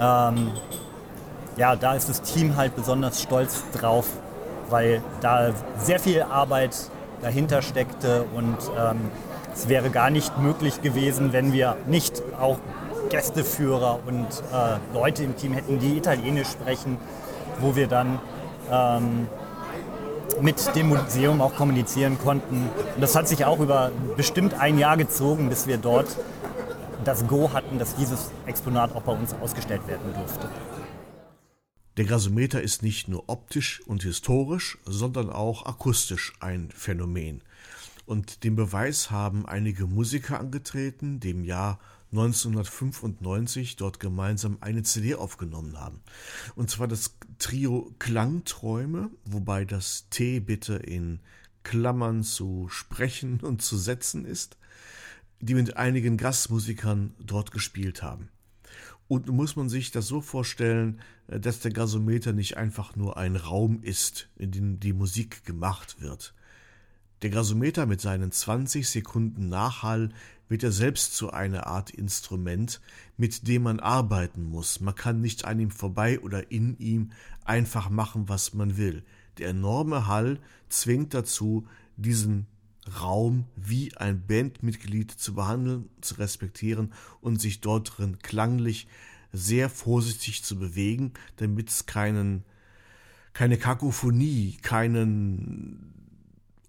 ähm, 0.00 0.50
ja, 1.58 1.74
da 1.74 1.94
ist 1.94 2.08
das 2.08 2.22
Team 2.22 2.56
halt 2.56 2.76
besonders 2.76 3.20
stolz 3.20 3.64
drauf, 3.72 4.06
weil 4.70 5.02
da 5.20 5.50
sehr 5.78 5.98
viel 5.98 6.22
Arbeit 6.22 6.76
dahinter 7.20 7.62
steckte 7.62 8.24
und 8.34 8.56
ähm, 8.78 9.10
es 9.52 9.68
wäre 9.68 9.90
gar 9.90 10.10
nicht 10.10 10.38
möglich 10.38 10.82
gewesen, 10.82 11.32
wenn 11.32 11.52
wir 11.52 11.76
nicht 11.86 12.22
auch 12.40 12.58
Gästeführer 13.10 13.98
und 14.06 14.26
äh, 14.26 14.94
Leute 14.94 15.24
im 15.24 15.36
Team 15.36 15.52
hätten, 15.52 15.80
die 15.80 15.96
Italienisch 15.96 16.48
sprechen, 16.48 16.96
wo 17.60 17.74
wir 17.74 17.88
dann 17.88 18.20
ähm, 18.70 19.26
mit 20.40 20.76
dem 20.76 20.90
Museum 20.90 21.40
auch 21.40 21.56
kommunizieren 21.56 22.18
konnten. 22.22 22.68
Und 22.94 23.00
das 23.00 23.16
hat 23.16 23.26
sich 23.26 23.44
auch 23.44 23.58
über 23.58 23.90
bestimmt 24.16 24.54
ein 24.54 24.78
Jahr 24.78 24.96
gezogen, 24.96 25.48
bis 25.48 25.66
wir 25.66 25.78
dort 25.78 26.06
das 27.04 27.26
Go 27.26 27.50
hatten, 27.52 27.80
dass 27.80 27.96
dieses 27.96 28.30
Exponat 28.46 28.94
auch 28.94 29.02
bei 29.02 29.12
uns 29.12 29.34
ausgestellt 29.42 29.88
werden 29.88 30.14
durfte. 30.14 30.48
Der 31.98 32.04
Gasometer 32.04 32.62
ist 32.62 32.84
nicht 32.84 33.08
nur 33.08 33.28
optisch 33.28 33.82
und 33.84 34.04
historisch, 34.04 34.78
sondern 34.84 35.30
auch 35.30 35.66
akustisch 35.66 36.32
ein 36.38 36.70
Phänomen. 36.70 37.42
Und 38.06 38.44
den 38.44 38.54
Beweis 38.54 39.10
haben 39.10 39.46
einige 39.46 39.88
Musiker 39.88 40.38
angetreten, 40.38 41.18
die 41.18 41.30
im 41.30 41.42
Jahr 41.42 41.80
1995 42.12 43.74
dort 43.74 43.98
gemeinsam 43.98 44.58
eine 44.60 44.84
CD 44.84 45.16
aufgenommen 45.16 45.80
haben. 45.80 46.00
Und 46.54 46.70
zwar 46.70 46.86
das 46.86 47.16
Trio 47.40 47.92
Klangträume, 47.98 49.10
wobei 49.24 49.64
das 49.64 50.06
T 50.08 50.38
bitte 50.38 50.76
in 50.76 51.18
Klammern 51.64 52.22
zu 52.22 52.68
sprechen 52.68 53.40
und 53.40 53.60
zu 53.60 53.76
setzen 53.76 54.24
ist, 54.24 54.56
die 55.40 55.54
mit 55.54 55.76
einigen 55.76 56.16
Gastmusikern 56.16 57.16
dort 57.18 57.50
gespielt 57.50 58.04
haben. 58.04 58.28
Und 59.08 59.28
muss 59.28 59.56
man 59.56 59.70
sich 59.70 59.90
das 59.90 60.06
so 60.06 60.20
vorstellen, 60.20 61.00
äh, 61.26 61.40
dass 61.40 61.60
der 61.60 61.72
Gasometer 61.72 62.32
nicht 62.32 62.56
einfach 62.56 62.94
nur 62.94 63.16
ein 63.16 63.36
Raum 63.36 63.82
ist, 63.82 64.28
in 64.36 64.52
dem 64.52 64.80
die 64.80 64.92
Musik 64.92 65.44
gemacht 65.44 66.00
wird. 66.00 66.34
Der 67.22 67.30
Gasometer 67.30 67.86
mit 67.86 68.00
seinen 68.00 68.30
20 68.30 68.88
Sekunden 68.88 69.48
Nachhall 69.48 70.10
wird 70.48 70.62
ja 70.62 70.70
selbst 70.70 71.16
zu 71.16 71.32
einer 71.32 71.66
Art 71.66 71.90
Instrument, 71.90 72.80
mit 73.16 73.48
dem 73.48 73.62
man 73.64 73.80
arbeiten 73.80 74.44
muss. 74.44 74.80
Man 74.80 74.94
kann 74.94 75.20
nicht 75.20 75.44
an 75.44 75.58
ihm 75.58 75.70
vorbei 75.70 76.20
oder 76.20 76.52
in 76.52 76.78
ihm 76.78 77.10
einfach 77.44 77.90
machen, 77.90 78.28
was 78.28 78.54
man 78.54 78.76
will. 78.76 79.02
Der 79.38 79.48
enorme 79.48 80.06
Hall 80.06 80.38
zwingt 80.68 81.12
dazu, 81.12 81.66
diesen 81.96 82.46
Raum 83.00 83.46
wie 83.56 83.96
ein 83.96 84.24
Bandmitglied 84.26 85.10
zu 85.10 85.34
behandeln, 85.34 85.88
zu 86.00 86.14
respektieren 86.14 86.92
und 87.20 87.40
sich 87.40 87.60
dort 87.60 87.98
drin 87.98 88.18
klanglich 88.20 88.86
sehr 89.32 89.70
vorsichtig 89.70 90.44
zu 90.44 90.58
bewegen, 90.58 91.12
damit 91.36 91.70
es 91.70 91.86
keinen, 91.86 92.44
keine 93.32 93.56
Kakophonie, 93.58 94.58
keinen 94.62 95.94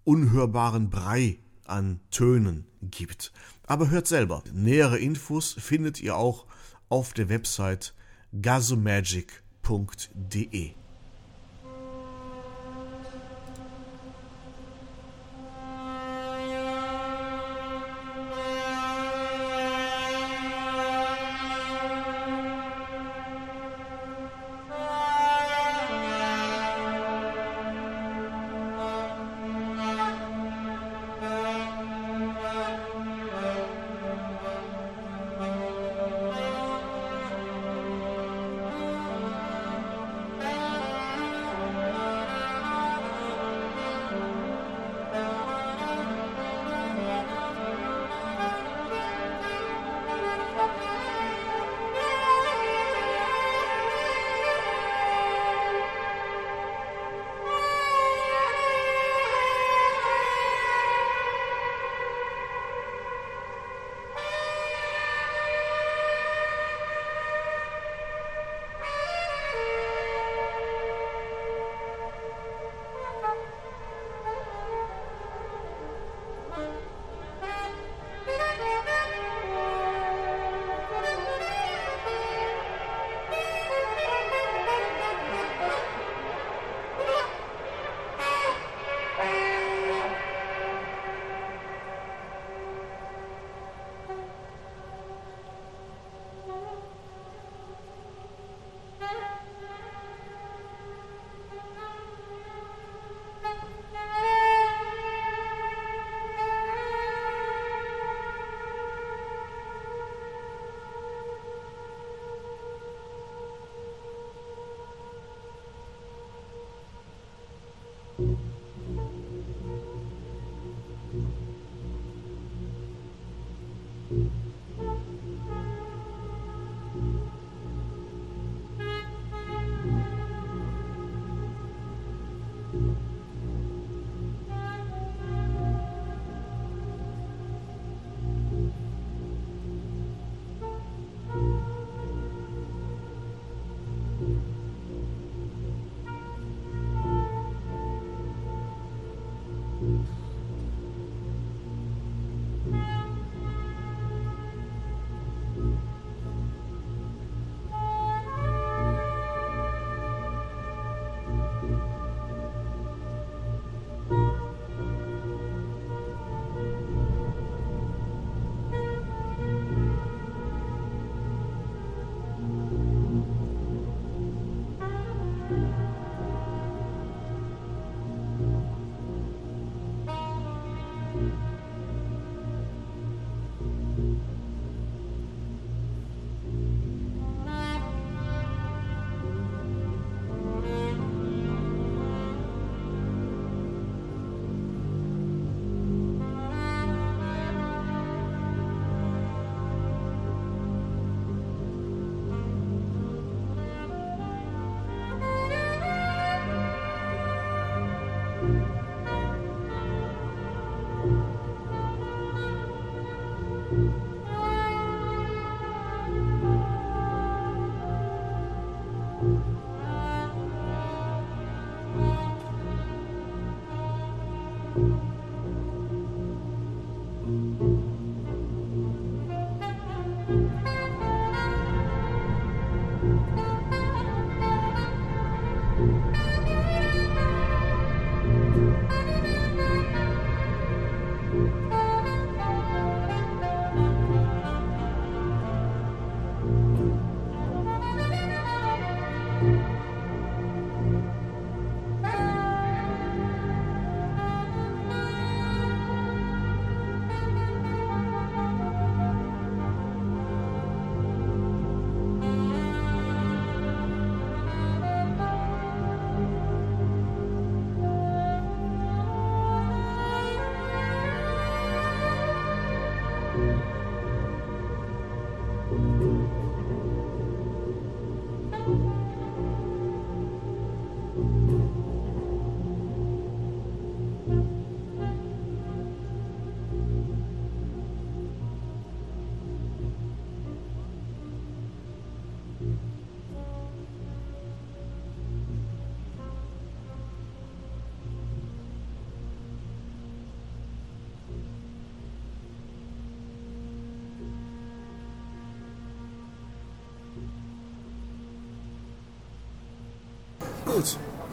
unhörbaren 0.04 0.90
Brei 0.90 1.38
an 1.66 2.00
Tönen 2.12 2.66
gibt. 2.82 3.32
Aber 3.66 3.90
hört 3.90 4.08
selber. 4.08 4.44
Nähere 4.54 4.98
Infos 4.98 5.54
findet 5.54 6.02
ihr 6.02 6.16
auch 6.16 6.46
auf 6.90 7.14
der 7.14 7.30
Website 7.30 7.94
gasomagic.de. 8.42 10.79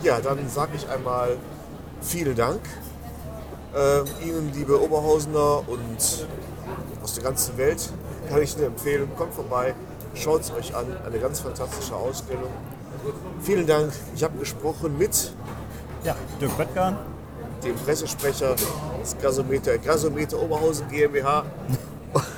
ja, 0.07 0.21
dann 0.21 0.49
sage 0.49 0.73
ich 0.77 0.89
einmal 0.89 1.37
vielen 2.01 2.37
Dank. 2.37 2.61
Ähm, 3.77 4.05
Ihnen, 4.25 4.53
liebe 4.55 4.81
Oberhausener 4.81 5.69
und 5.69 6.27
aus 7.03 7.15
der 7.15 7.25
ganzen 7.25 7.59
Welt, 7.59 7.91
kann 8.31 8.41
ich 8.41 8.57
nur 8.57 8.67
empfehlen, 8.67 9.09
kommt 9.19 9.35
vorbei, 9.35 9.75
schaut 10.15 10.43
es 10.43 10.53
euch 10.53 10.75
an, 10.75 10.87
eine 11.05 11.19
ganz 11.19 11.41
fantastische 11.41 11.95
Ausstellung. 11.95 12.51
Vielen 13.43 13.67
Dank, 13.67 13.93
ich 14.15 14.23
habe 14.23 14.39
gesprochen 14.39 14.97
mit 14.97 15.33
Ja, 16.05 16.15
Dirk 16.41 16.57
Böttger. 16.57 16.99
dem 17.65 17.75
Pressesprecher 17.75 18.55
des 19.01 19.17
Gasometer, 19.21 19.77
Gasometer 19.79 20.41
Oberhausen 20.41 20.89
GmbH. 20.89 21.45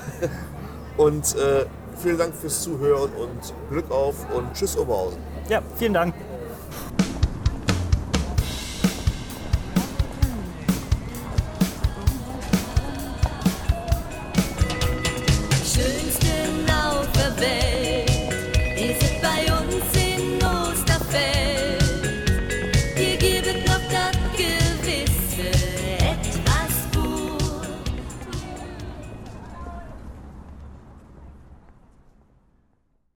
und 0.96 1.37
äh, 1.37 1.66
vielen 2.02 2.18
Dank 2.18 2.35
fürs 2.35 2.62
Zuhören 2.62 3.11
und 3.12 3.54
Glück 3.70 3.90
auf 3.90 4.14
und 4.35 4.54
Tschüss 4.54 4.76
Oberhausen. 4.76 5.18
Ja, 5.48 5.62
vielen 5.76 5.92
Dank. 5.94 6.14